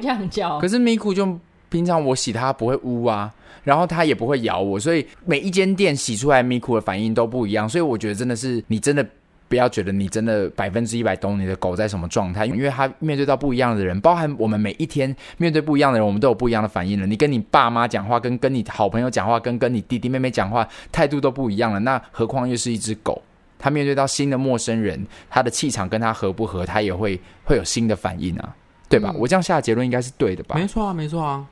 [0.00, 0.60] 这样叫。
[0.60, 7.68] 可是咪库就平常我洗它不会呜啊，然后它也不会咬我，所以每一间店洗出来咪库的反应都不一样。
[7.68, 9.04] 所以我觉得真的是你真的。
[9.48, 17.06] 不要觉得你真的百分之一百懂你的狗在什么状态，因为它面对到不一样的人，包含我们每一天面对不一样的人，我们都有不一样的反应了。
[17.06, 21.78] 你跟你爸妈讲话，跟跟你好朋友讲话，跟跟你弟弟妹妹讲话，态度都不一样了。
[21.80, 23.22] 那何况又是一只狗，
[23.58, 28.54] 它面对到新的陌生人，它的气场跟它合不合，它也会会有新的反应啊，
[28.88, 29.14] 对吧？
[29.16, 30.56] 我这样下的结论应该是对的吧？
[30.56, 31.46] 没错啊，没错啊。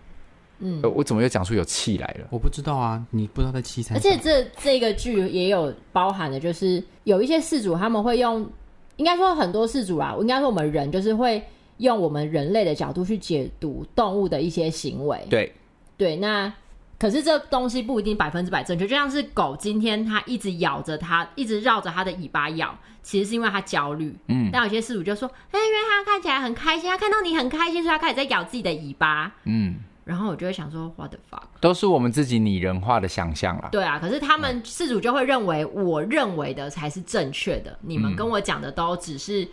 [0.61, 2.29] 嗯，我怎么又讲出有气来了？
[2.31, 3.95] 我不知道啊，你不知道在气才。
[3.95, 8.49] 而且这这个剧也有包含的，就是有一些事主他们会用
[8.97, 11.43] 应该说很多事主啊，应该说我们人就是会
[11.79, 15.27] 用我们人类的角度去解读动物的一些行为。
[15.29, 15.53] 对
[15.97, 16.53] 对，那
[16.99, 18.87] 可是这东西不一定百分之百正确。
[18.87, 24.15] 就像是狗今天它一直咬着它，一直绕着它的尾巴咬，其实是因为它焦虑。
[24.29, 29.35] 嗯，但有些事主就说，哎，因为它看起来很开心，它看到你很开心，所以它开始在咬自己的尾巴。
[29.45, 29.75] 嗯。
[30.05, 31.45] 然后我就会想说，What the fuck？
[31.61, 33.71] 都是我们自己拟人化的想象啦。
[33.73, 37.79] 对啊，可是他们事主就会认为，我认为的才是正确的。
[37.81, 39.49] 你们跟我讲的都只是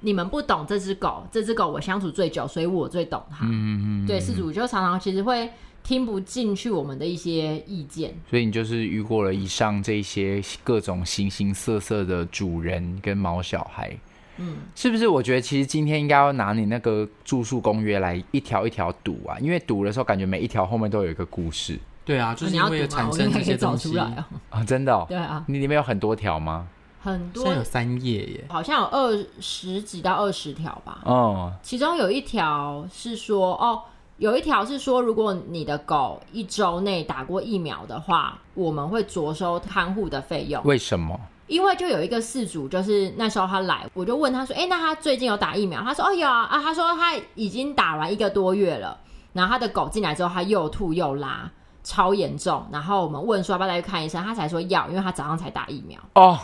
[0.00, 3.44] 你们不懂这只狗，这只狗我相处最久，所以我最懂它。
[3.46, 4.06] 嗯嗯嗯。
[4.06, 5.50] 对，饲主就常常其实会
[5.82, 8.14] 听不进去我们的一些意见。
[8.30, 13.96] 所以你就是遇过了以上这些各种形形色色的主人跟毛小孩。
[14.38, 15.06] 嗯，是不是？
[15.08, 21.78] 我觉得其实今天应该要拿你那个住宿公约来一条一条读啊，因为读的时候感觉每一条后面都有一个故事。
[22.04, 25.04] 对啊，就是因为产生这些东西啊， 啊，真的哦。
[25.08, 26.68] 对啊，你里面有很多条吗？
[27.00, 31.00] 很多，现在有三页耶，好像有二十几到二十条吧。
[31.04, 33.80] 哦，其中有一条是说，哦，
[34.18, 40.60] 有一条是说，如果你的狗一周内打过疫苗的话，我们会酌收看护的费用。
[40.64, 41.20] 为什么？
[41.46, 48.98] 因为就有一个事主，就是那时候他来，我就问他说：“哎，那他最近有打疫苗？”他说：“哦，有啊。”啊，他说他已经打完一个多月了。
[49.32, 51.48] 然后他的狗进来之后，他又吐又拉，
[51.84, 52.66] 超严重。
[52.72, 56.00] 然后我们问说要不要再去看医生，他才说要，因为他早上才打疫苗。
[56.14, 56.36] 哦，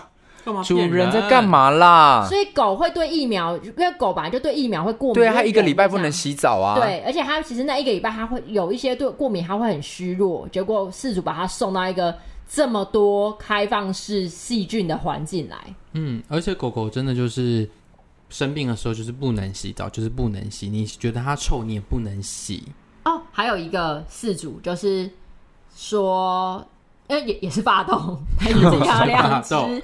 [0.62, 2.24] 主人在干嘛啦？
[2.28, 5.14] 所以狗会对疫苗，因为狗本来就对疫苗会过敏。
[5.14, 6.78] 对，他一个礼拜不能洗澡啊。
[6.78, 10.46] 对，而且他其实那一个礼拜他会有一些对过敏，他会很虚弱。
[10.52, 12.14] 结果事主把他送到一个。
[12.54, 17.66] 这么多开放式细菌的环境来，嗯，而且狗狗真的就是
[18.28, 20.68] 生病的时候就是不能洗澡，就是不能洗。
[20.68, 22.62] 你觉得它臭，你也不能洗。
[23.06, 25.10] 哦，还有一个事主就是
[25.74, 26.62] 说，
[27.08, 29.82] 因为也也是法斗，它也是养两只，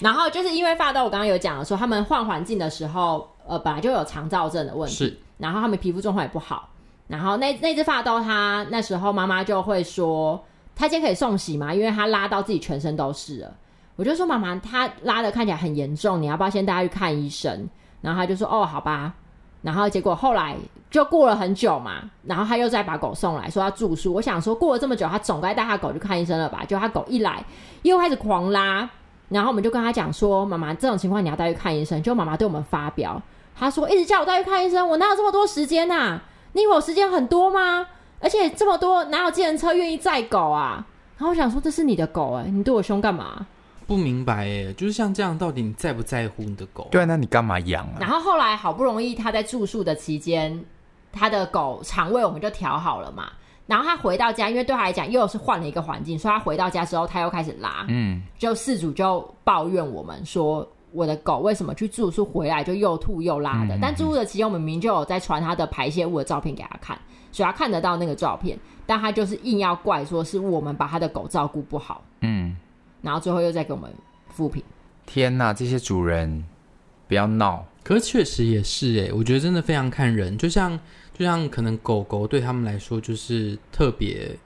[0.00, 6.68] 然后就是因为法斗，我刚刚有讲了说，他们换环境的时候，呃，本来就有肠躁症的问题，然后他们皮肤状况也不好，
[7.08, 10.44] 然后那那只法斗，它那时候妈妈就会说。
[10.80, 11.74] 他今天可以送洗吗？
[11.74, 13.52] 因为他拉到自己全身都是了。
[13.96, 17.68] 我就说妈妈，他拉的看起来很严重，你要不要先带他去看医生？
[18.00, 19.12] 然后他就说哦，好吧。
[19.60, 20.56] 然后结果后来
[20.90, 24.14] 就过了很久嘛，然后他又再把狗送来说要住宿。
[24.14, 26.64] 我想说过了这么久，他总该带他狗去看医生了吧？
[26.66, 27.44] 就他狗一来
[27.82, 28.88] 又开始狂拉，
[29.28, 32.02] 然后我们就跟他讲说妈妈，这种情况你要带去看医生。
[32.02, 33.20] 就妈妈对我们发飙，
[33.54, 36.22] 他说一直叫我带去看医生，我哪有这么多时间啊？
[36.54, 37.86] 你以为我时间很多吗？
[38.20, 40.86] 而且这么多，哪有计程车愿意载狗啊？
[41.18, 43.46] 然后我想说，这是你的狗哎，你对我凶干嘛？
[43.86, 46.86] 不明白哎，就是像这样，到底你在不在乎你的狗？
[46.90, 47.96] 对啊，那你干嘛养啊？
[47.98, 50.64] 然后后来好不容易他在住宿的期间，
[51.12, 53.32] 他的狗肠胃我们就调好了嘛。
[53.66, 57.84] 然后他回到家，因为对他来讲又是换了一个环境，所以他回到家之后他又开始拉。
[57.88, 63.76] 嗯，就事主就抱怨我们说，我的狗为什么去住宿回来就又吐又拉的？
[63.76, 66.98] 嗯、但住宿的期间，我们明明就有在传他的排泄物的照片给他看。
[67.32, 72.56] 所以他看得到那个照片，但他就是硬要怪说是我们把他的狗照顾不好，嗯，
[73.02, 73.88] 然后最后又再给我们
[74.28, 74.60] 复评。
[75.06, 76.44] 天哪，这些主人
[77.06, 77.64] 不要闹！
[77.84, 80.76] 可是确实也是哎，我觉得真的非常看人，就像
[81.14, 84.36] 就像可能狗狗对他们来说就是特别，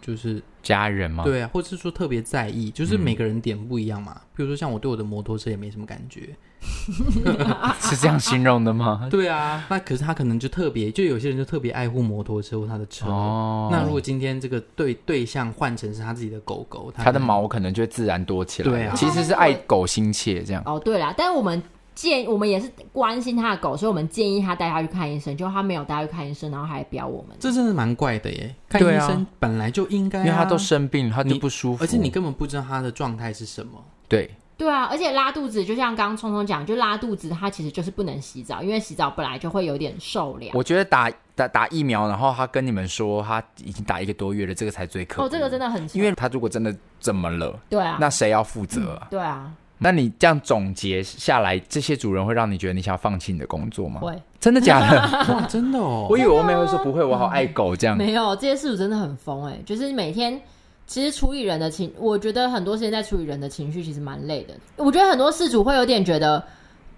[0.00, 0.42] 就是。
[0.60, 1.24] 家人吗？
[1.24, 4.12] 对啊，或者是说特别在意，就是每个人点不一样嘛。
[4.16, 6.36] 嗯、比如说像我对我的摩托车也没什么感觉，
[7.80, 9.08] 是这样形容的吗？
[9.10, 13.06] 对啊，那可是他可能就特别，就有些人就特别爱护摩托车或他的车。
[13.06, 18.68] 哦，那如果今天这个对对象换成是他自己的狗狗，他，他的毛可能就会自然多起来。
[18.68, 20.62] 对啊，其实是爱狗心切这样。
[20.66, 21.62] 哦，对啦，但是我们。
[21.98, 25.36] 建我们也是关心他的狗，所以我们建议他带他去看医生。
[25.36, 28.54] 就他没有带他去看医生，然后还飙我们，这真的蛮怪的耶。
[28.68, 33.82] 看医生本来就应该、啊，因为他都生病了，他就不舒服，而且你根本不知道他的状态是什么。
[34.08, 40.56] 对对啊，而且拉肚子，就像刚刚聪聪讲，就拉肚子，他其实就是不能洗澡，因为洗澡本来就会有点受凉。
[40.56, 45.26] 我觉得打打打疫苗，然后他跟你们说他已经打一个多月了，这个才最可怕。
[45.26, 49.02] 哦，这个真的很，因为他如果真的怎么了，对啊，那谁要负责啊？
[49.02, 49.52] 嗯、对啊。
[49.78, 54.00] 那你这样总结下来，这些主人会让你觉得你想要放弃你的工作吗？
[54.00, 55.00] 会，真的假的？
[55.32, 56.06] 哇，真的哦！
[56.10, 57.96] 我以为我妹会说不会，我好爱狗这样。
[57.96, 60.40] 没有，这些事主真的很疯哎，就是每天
[60.86, 64.54] 其实处理人的情，我觉得很多时间在处理人的情绪，其实蛮累的。
[64.76, 66.42] 我觉得很多事主会有点觉得，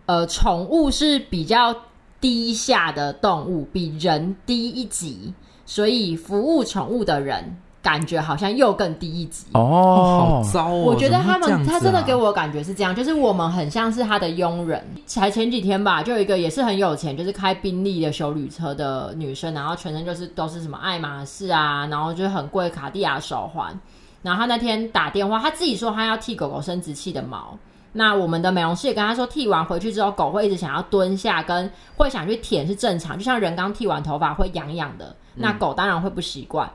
[0.06, 1.74] 呃，宠物是比较
[2.20, 5.34] 低下的动物，比人低一级，
[5.66, 7.56] 所以服务宠物的人。
[7.82, 10.76] 感觉好像又更低一级哦，好糟哦！
[10.76, 14.84] 我觉得他们、啊、他真的给我的感觉是这样，就是我们很像是他的佣人。
[15.06, 23.78] 才前几天吧，就有一个也是很有钱，就是开宾利的修旅车的女生，然后全身就是都是什么爱马仕啊，然后就是很贵卡地亚手环。
[24.22, 27.56] 然后他那天打电话，他自己说他要剃狗狗生殖器的毛，
[27.92, 36.66] 那我们的美容师也跟他说，剃完回去之后，狗会一直想要蹲下，跟会想去舔是正常，就像人刚剃完头发会痒痒的，那狗当然会不习惯。
[36.66, 36.72] 嗯、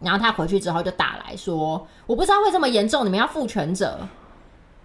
[0.00, 3.98] 然后他回去之后就打来说，我不知道会这么严重，你们要负全责。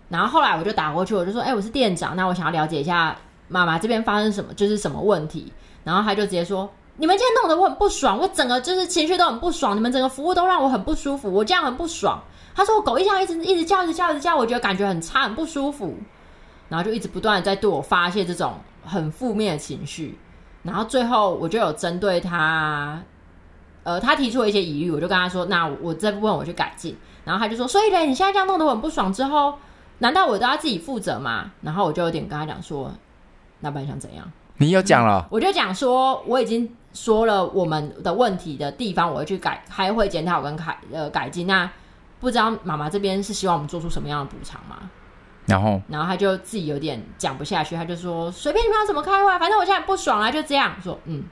[0.07, 3.16] 然后后来我就打过去，我就说，哎、我是店长，那我想要了解一下
[3.47, 5.51] 妈妈这边发生什么，就是什么问题。
[5.84, 12.22] 然后他就直接说，你们今天弄得我很不爽，我整个就是情绪都很不爽，你们整个服务都让我很不舒服，我这样很不爽。
[12.55, 15.95] 他说：“我狗一直一直一直叫，一直叫，一直叫，我觉得感觉很差，很不舒服。
[16.68, 20.20] 然后就一直不断的在对我发泄这种很负面的情绪。
[20.64, 23.01] 然后最后我就有针对他，
[23.89, 26.95] 呃，他提出了一些疑虑，我就跟他说：那我这部分我去改进。
[27.23, 29.55] 然后他就说：所以嘞，你现在这样弄得我很不爽之后，
[29.99, 31.51] 难道我都要自己负责吗？
[31.61, 32.91] 然后我就有点跟他讲说：
[33.61, 34.31] 那不然想怎样？
[34.57, 41.47] 你有讲了，我就讲说我已经说了我们的问题的地方，我会去改，开会检讨跟改呃改进。
[41.47, 41.69] 那。”
[42.21, 44.75] 不知道妈妈这边是希望我们做出什么样的补偿吗？
[45.45, 51.23] 然后，然后他就自己有点讲不下去，他就说：“随便你们要怎么开会，反正我现在不爽了，就这样说。”嗯，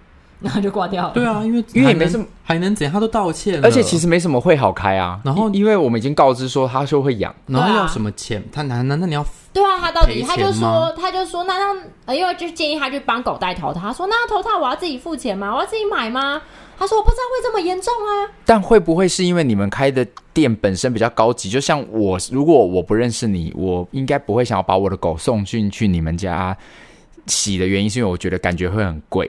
[0.41, 1.13] 然后就挂掉了。
[1.13, 2.93] 对啊，因为因为也没什么，还能怎样？
[2.93, 5.19] 他都道歉了，而且其实没什么会好开啊。
[5.23, 8.43] 然后，因为我们已经告知说他说会养，然后要什么钱？
[8.51, 9.25] 他难难道你要？
[9.53, 11.75] 对啊，他到底他就说他就说那让
[12.05, 15.53] 呃，因为就建议他去帮狗戴头套，他说那头套我要自己付钱吗？
[15.53, 16.41] 我要自己买吗？
[16.79, 18.29] 他说：“我不知道会这么严重啊！
[18.45, 21.49] 但会不会是因为你们开的店本身比较高级？
[21.49, 26.55] 就像我，如果我不认识你，我应该不会想要把我的狗送进去你们家
[27.25, 29.27] 洗的原因，是因为我觉得感觉会很贵。”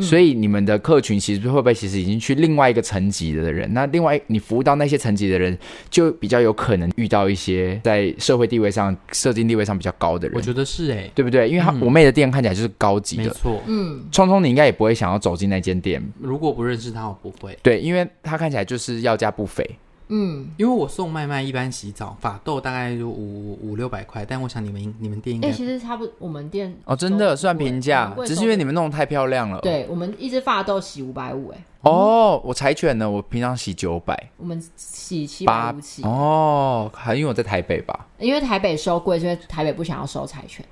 [0.00, 3.72] 所以你们的客群其实会不会其实已经去另外一个层级的人？
[3.72, 5.56] 那另外你服务到那些层级的人，
[5.88, 10.36] 就比较有可能遇到一些在社会地位上、社经地位上比较高的人。
[10.36, 11.48] 我觉得是哎、欸，对不对？
[11.48, 13.62] 因为他、嗯、我妹的店看起来就是高级的，没错。
[13.66, 16.02] 嗯，聪聪你应该也不会想要走进那间店。
[16.20, 17.58] 如果不认识他，我不会。
[17.62, 19.68] 对，因为他看起来就是要价不菲。
[20.12, 29.60] 嗯，因为我送麦麦一般洗澡法豆大概就五五六百块，但我想你们你们店应该、欸、其实差不多，我们店哦真的算平价，只是因为你们弄得太漂亮了。
[29.60, 36.02] 对，我们一只发豆洗五百五，哎，哦，我柴犬呢，我平常洗九百，我们洗七百五起。
[36.02, 38.06] 哦，还因为我在台北吧？
[38.18, 40.66] 因为台北收贵，所以台北不想要收柴犬。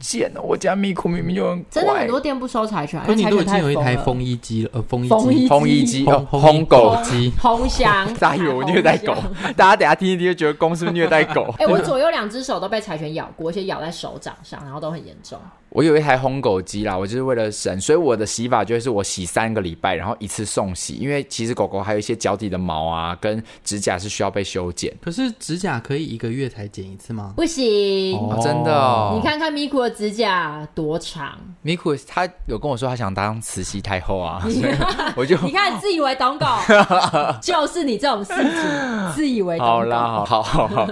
[0.00, 0.40] 贱哦！
[0.42, 8.12] 我家咪咕明明就很真的很多店不收柴犬，可你都已经有一台风衣机了，呃，风衣机、风衣机、烘狗机、烘箱。
[8.14, 9.14] 大家以为我虐待狗，
[9.56, 11.54] 大家等下听一听就觉得公司虐待狗。
[11.58, 15.38] 哎，我左右两只手都被柴犬咬过，而且咬在手掌上，然后都很严重。
[15.70, 24.92] 我有一台烘狗机啦，我就是为了省，所以我的洗法就是我洗三个礼拜，然后一次送洗，因为其实狗狗还有一些脚底的毛啊，跟指甲是需要被修剪。
[25.00, 27.34] 可是指甲可以一个月才剪一次吗？
[27.36, 29.12] 不行，哦、真的、哦。
[29.14, 31.38] 你看看米库的指甲多长。
[31.62, 34.74] 米库他有跟我说他想当慈禧太后啊， 所以
[35.14, 36.46] 我就你看自以为懂狗，
[37.40, 39.72] 就是你这种事情，自以为懂狗。
[39.72, 40.88] 好啦，好好好，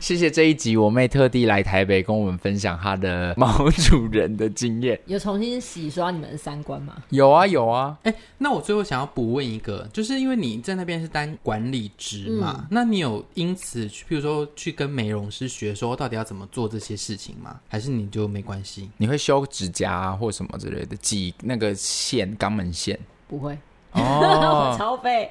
[0.00, 4.07] 谢谢这一集我妹特地来台北跟我们分享她的毛主。
[4.10, 7.02] 人的经验有重新洗刷你们的三观吗？
[7.10, 17.60] 有啊有啊，哎、欸，那我最后想要补问一个，就是因为你在那边是当管理职嘛，嗯、那你有因此去，譬如说去跟美容师学说到底要怎么做这些事情吗？
[17.68, 18.90] 还是你就没关系？
[18.96, 22.98] 你会修指甲啊，或什么之类的，挤那个线，肛门线？
[23.26, 23.58] 不会
[23.92, 25.30] 哦， 超废。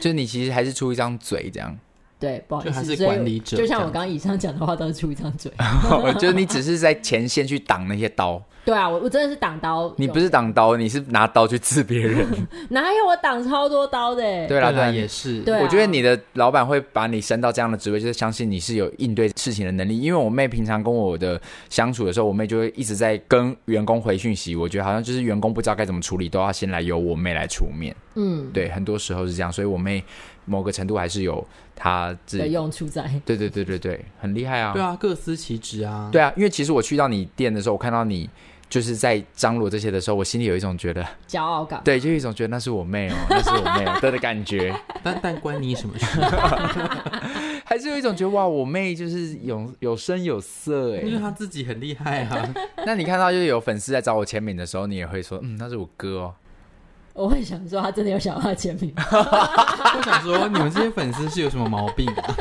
[0.00, 1.78] 就你其实还是出一张嘴这样。
[2.18, 5.52] 对，不好意思，就，是管理者就像我刚刚以上讲的话，都是出一张嘴。
[6.18, 8.42] 就是你只是在前线去挡那些刀。
[8.68, 9.90] 对啊，我我真的是挡刀。
[9.96, 12.28] 你不是挡刀，你是拿刀去刺别人。
[12.68, 14.22] 哪有我挡超多刀的？
[14.46, 15.40] 对啦，对啦，也是。
[15.40, 19.98] 对啊，我觉得你的老板会把你升到这样的职位，就是相信你是有应对事情的能力。
[19.98, 21.40] 因为我妹平常跟我的
[21.70, 24.54] 相处的时候，我妹就会一直在跟员工回讯息。
[24.54, 27.96] 我觉得好像就是员工不知道该怎么处理，都要先来由我妹来出面。
[28.16, 30.04] 嗯，对，很多时候是这样，所以我妹
[30.44, 31.42] 某个程度还是有
[31.74, 33.10] 她自己的用处在。
[33.24, 34.74] 对对对对对，很厉害啊！
[34.74, 36.10] 对啊，各司其职啊。
[36.12, 38.28] 对啊，因为其实我去到你店的时候，我看到你。
[38.68, 44.74] 就是在张罗这些的时候，我心里有一种觉得骄傲感，对，就一种觉得那是我妹哦， 那是我妹哦的感觉。
[45.02, 46.06] 但但关你什么事？
[47.64, 52.48] 还是有一种觉得哇，我妹就是有有声有色哎，因为她自己很厉害啊。
[52.86, 56.34] 那你看到就是有粉丝在找我签名的时候，你也会说嗯，那是我哥哦。
[57.14, 58.94] 我会想说他真的有想要他签名。
[58.96, 62.34] 我想说你们这些粉丝是有什么毛病啊？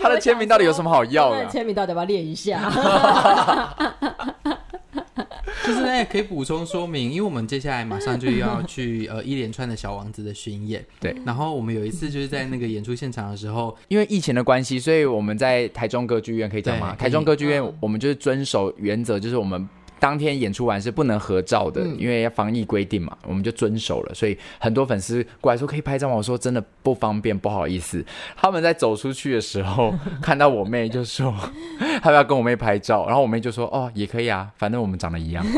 [0.00, 1.46] 他的签名到底有什么好要的？
[1.48, 2.70] 签名到底要不要练一下？
[5.64, 11.14] 就是呢，可以补充说明，因为我们接下来马上就要去呃一连串的小王子的巡演，对。
[11.24, 16.94] 然后我们有一次就是在那个演出现场的时候，因为疫情的关系，所以我们在台中歌剧院可以讲吗？
[16.96, 19.68] 台中歌剧院我们就是遵守原则，就是我们
[20.02, 24.12] 当天演出完是不能合照的，嗯因为要防疫规定嘛，我们就遵守了。
[24.12, 26.16] 所以很多粉丝过来说可以拍照吗？
[26.16, 28.04] 我说真的不方便，不好意思。
[28.36, 31.32] 他们在走出去的时候 看到我妹就说
[32.02, 35.46] 他们要跟我妹拍照，然后我妹就说哦也可以啊，反正我们长得一样。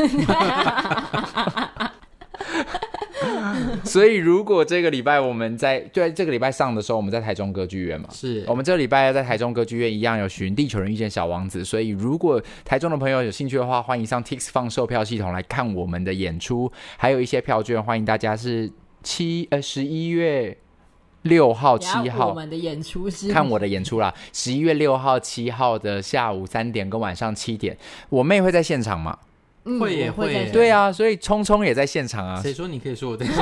[3.89, 8.43] 所以如果这个礼拜我们在对这个礼拜上的时候，我们在台中歌剧院嘛，是。
[8.47, 18.71] 我们这个礼拜要在台中歌剧院一样有寻《地球人遇见小王子》，所以如果台中的朋友有兴趣的话，欢迎上 Tix 放售票系统来看我们的演出，还有一些票券，欢迎大家是
[19.03, 20.57] 七呃十一月
[21.21, 22.27] 六号、七号。
[22.27, 27.77] 我号们的演出是看我的演出啦，十一月六号、七号的下午三点跟晚上七点，
[28.09, 29.17] 我妹会在现场嘛？
[29.65, 32.39] 嗯会也会耶对啊，所以聪聪也在现场啊。
[32.41, 33.35] 谁说你可以说我在 现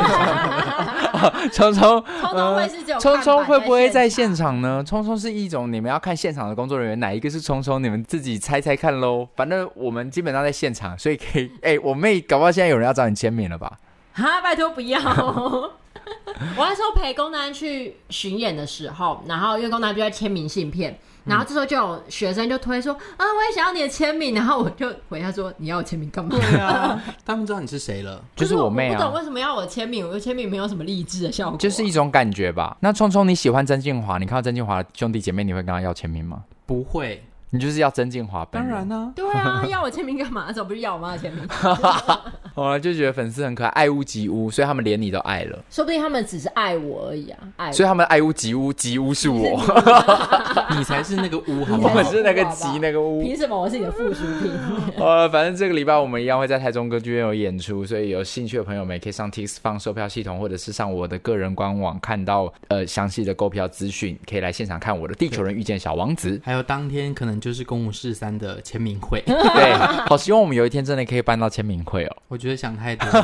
[1.51, 4.83] 聪聪聪聪会是只有聪聪会不会在现现场呢？
[4.85, 7.83] 聪聪是一种你们要看现场的工作人员，哪一个是聪聪？
[7.83, 9.27] 你们自己猜猜看喽。
[9.35, 11.51] 反正我们基本上在现场，所以可以。
[11.61, 13.79] 哎、我妹搞不好现在有人要找你签名了吧？
[14.13, 14.99] 哈，拜托不要！
[16.55, 26.35] 我那时候陪公男去巡演的时候，然后因为公男就在签明信片，然后这时候就有学生就推说、啊，我也想要你的签名，然后我就回他说，你要我签名干嘛？
[26.35, 28.21] 对啊， 他们知道你是谁了。
[28.35, 32.75] 就是我妹啊，我不懂为什么要我签名，我的签名没有什么励志的效果，就是一种感觉吧。
[32.79, 34.17] 那聪聪，你喜欢曾静华？
[34.17, 36.43] 你看到曾静华的兄弟姐妹，你会跟他要签名吗？
[36.65, 37.23] 不会，
[37.53, 38.71] 你就是要曾敬华本人。
[38.71, 40.51] 当然呢、 对啊，要我签名干嘛？
[40.51, 41.47] 怎么不是要我妈的签名？
[42.55, 45.59] 我就觉得粉丝很可爱，爱屋及乌，所以他们连你都爱了。
[45.69, 49.59] 说不定他们只是爱我而已啊，爱所以他们爱屋及乌，及乌是我，
[50.75, 52.05] 你才是那个屋，好你不好我们？
[52.05, 53.21] 是那个及那个乌。
[53.21, 54.51] 凭什么我是你的附属品？
[54.97, 66.37] 呃，反正这个礼拜我们一样会在台中歌剧院有演出，所以有兴趣的朋友们也可以上 Tix 放售票系统，或者是上我的个人官网看到呃详细的购票资讯，可以来现场看我的《地球人遇见小王子》。
[66.43, 69.73] 还有当天可能就是公五四三的签名会， 对，
[70.07, 72.17] 好希望我们有一天真的可以办到签名会哦。
[72.29, 73.05] 我觉得想太多。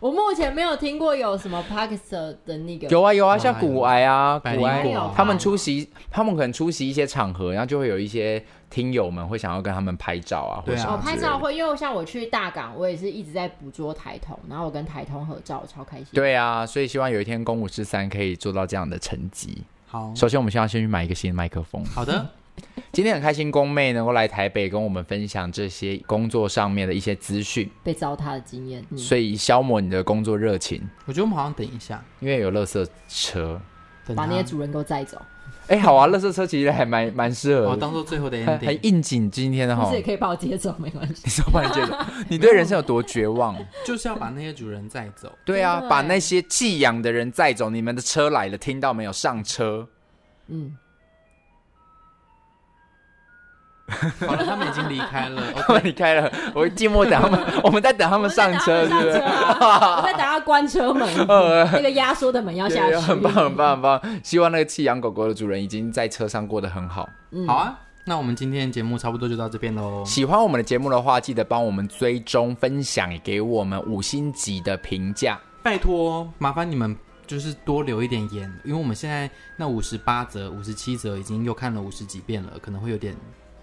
[0.00, 19.62] 我目前没有听过有什么 Pakistan 的那个有啊有啊，像古癌啊，百古癌啊他们出席，他们可能出席一些场合，然后就会有一些听友们会想要跟他们拍照啊，或者对啊哦，拍照会，因为像我去大港，我也是一直在捕捉台通，然后我跟台通合照，超开心。，对啊，所以希望有一天公五十三可以做到这样的成绩。
[19.88, 21.84] 好，首先，我们先要先去买一个新的麦克风。
[21.86, 22.28] 好的，
[22.92, 28.84] 今天很开心，公妹能够来台北跟我们分享这些工作上面的一些资讯，被糟蹋的经验。
[28.90, 30.82] 嗯、所以消磨你的工作热情。
[31.04, 33.60] 我觉得我们好像等一下，因为有垃圾车，
[34.14, 35.20] 把那些主人给我载走，
[35.66, 38.78] 哎，好啊，垃圾车其实还蛮蛮适合哦，当做最后的很很 ending。
[38.82, 39.96] 应景今天的哈不是。
[39.96, 41.22] 也可以把我接走，没关系。
[41.24, 41.98] 你说把你接走，
[42.30, 43.54] 你对人生有多绝望？
[43.84, 45.30] 就是要把那些主人载走。
[45.44, 47.68] 对啊把那些寄养的人载走。
[47.68, 49.12] 你们的车来了，听到没有？
[49.12, 49.88] 上车。
[50.48, 50.76] 嗯，
[54.26, 55.42] 好了，他们已经离开了。
[55.54, 59.12] 他们离开了，我寂寞等他们， 我们在等他们上车，是不是？
[59.16, 62.90] 我在等他关车门，那个压缩的门要下去。
[62.90, 64.00] 对很棒，很棒，很棒！
[64.22, 67.08] 希望那个弃养狗狗的主人已经在车上过得很好。
[67.30, 70.04] 嗯好啊，那我们今天的节目差不多就到这边喽。
[70.04, 75.38] 喜欢我们的节目的话，记得帮我们追踪、分享，也给我们五星级的评价。
[75.62, 83.16] 拜托，麻烦你们就是多留一点言，因为我们现在那五十八则、五十七则已经又看了五十几遍了，可能会有点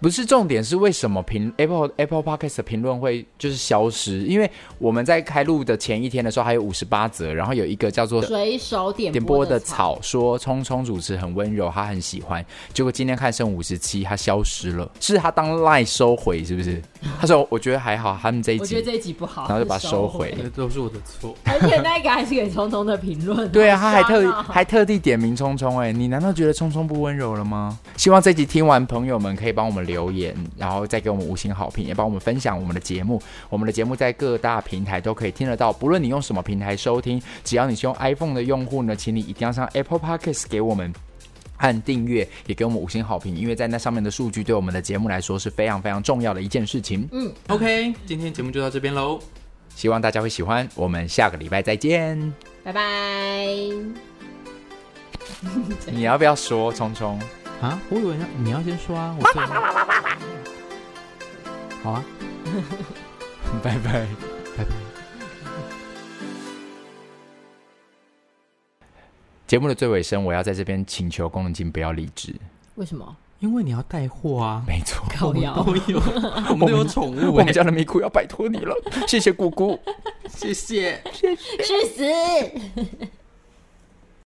[0.04, 4.18] 不是重点是为什么评 Apple Apple Podcast 的评论会就是消失？
[4.24, 12.44] 因为我们在开录的前一天的时候还有五十八则，然后有一个叫做随手点点播的草，说聪聪主持很温柔，他很喜欢。
[12.74, 16.82] 结果今天看剩五十七，他消失了，是他当赖收回是不是？
[17.18, 21.34] 他说我觉得还好，他们这一集，我觉得这一集不好，然后就把它收回这都是我的错。
[21.44, 23.50] 而且那个还是给聪聪的评论。
[23.50, 27.78] 对啊，他还特还特地点名聪聪，哎，你难道觉得聪聪不温柔了吗？
[27.96, 33.22] 希望这集听完，朋友们可以帮我们留言，然后再给我们五星好评，也帮我们分享我们的节目。
[33.48, 40.92] 我们的节目在各大平台都可以听得到，不论你用什么平台收听，只要你是用 iPhone 的用户呢，请你一定要上 Apple Podcast 给我们。
[41.58, 47.08] 按订阅也给我们五星好评，因为在那上面的数据对我们的节目来说是非常非常重要的一件事情。
[47.12, 49.20] 嗯，OK，今天节目就到这边喽。
[49.74, 52.34] 希望大家会喜欢，我们下个礼拜再见。
[52.64, 53.46] 拜拜。
[55.90, 57.18] 你要不要说，聪聪？
[57.60, 59.54] 啊，我以为要你要先说啊，我最后
[61.82, 62.04] 好啊，
[63.62, 64.06] 拜拜。
[64.56, 64.70] 拜拜。
[69.46, 72.34] 节目的最尾声，我要在这边请求功能金不要离职。
[72.76, 73.16] 为什么？
[73.40, 76.00] 因为你要带货啊，没错，我们都有，
[76.50, 78.74] 我们都有宠物哎、我们家的咪咕要拜托你了，
[79.06, 79.78] 谢谢姑姑。
[80.28, 81.02] 谢谢。
[81.12, 82.02] 去死！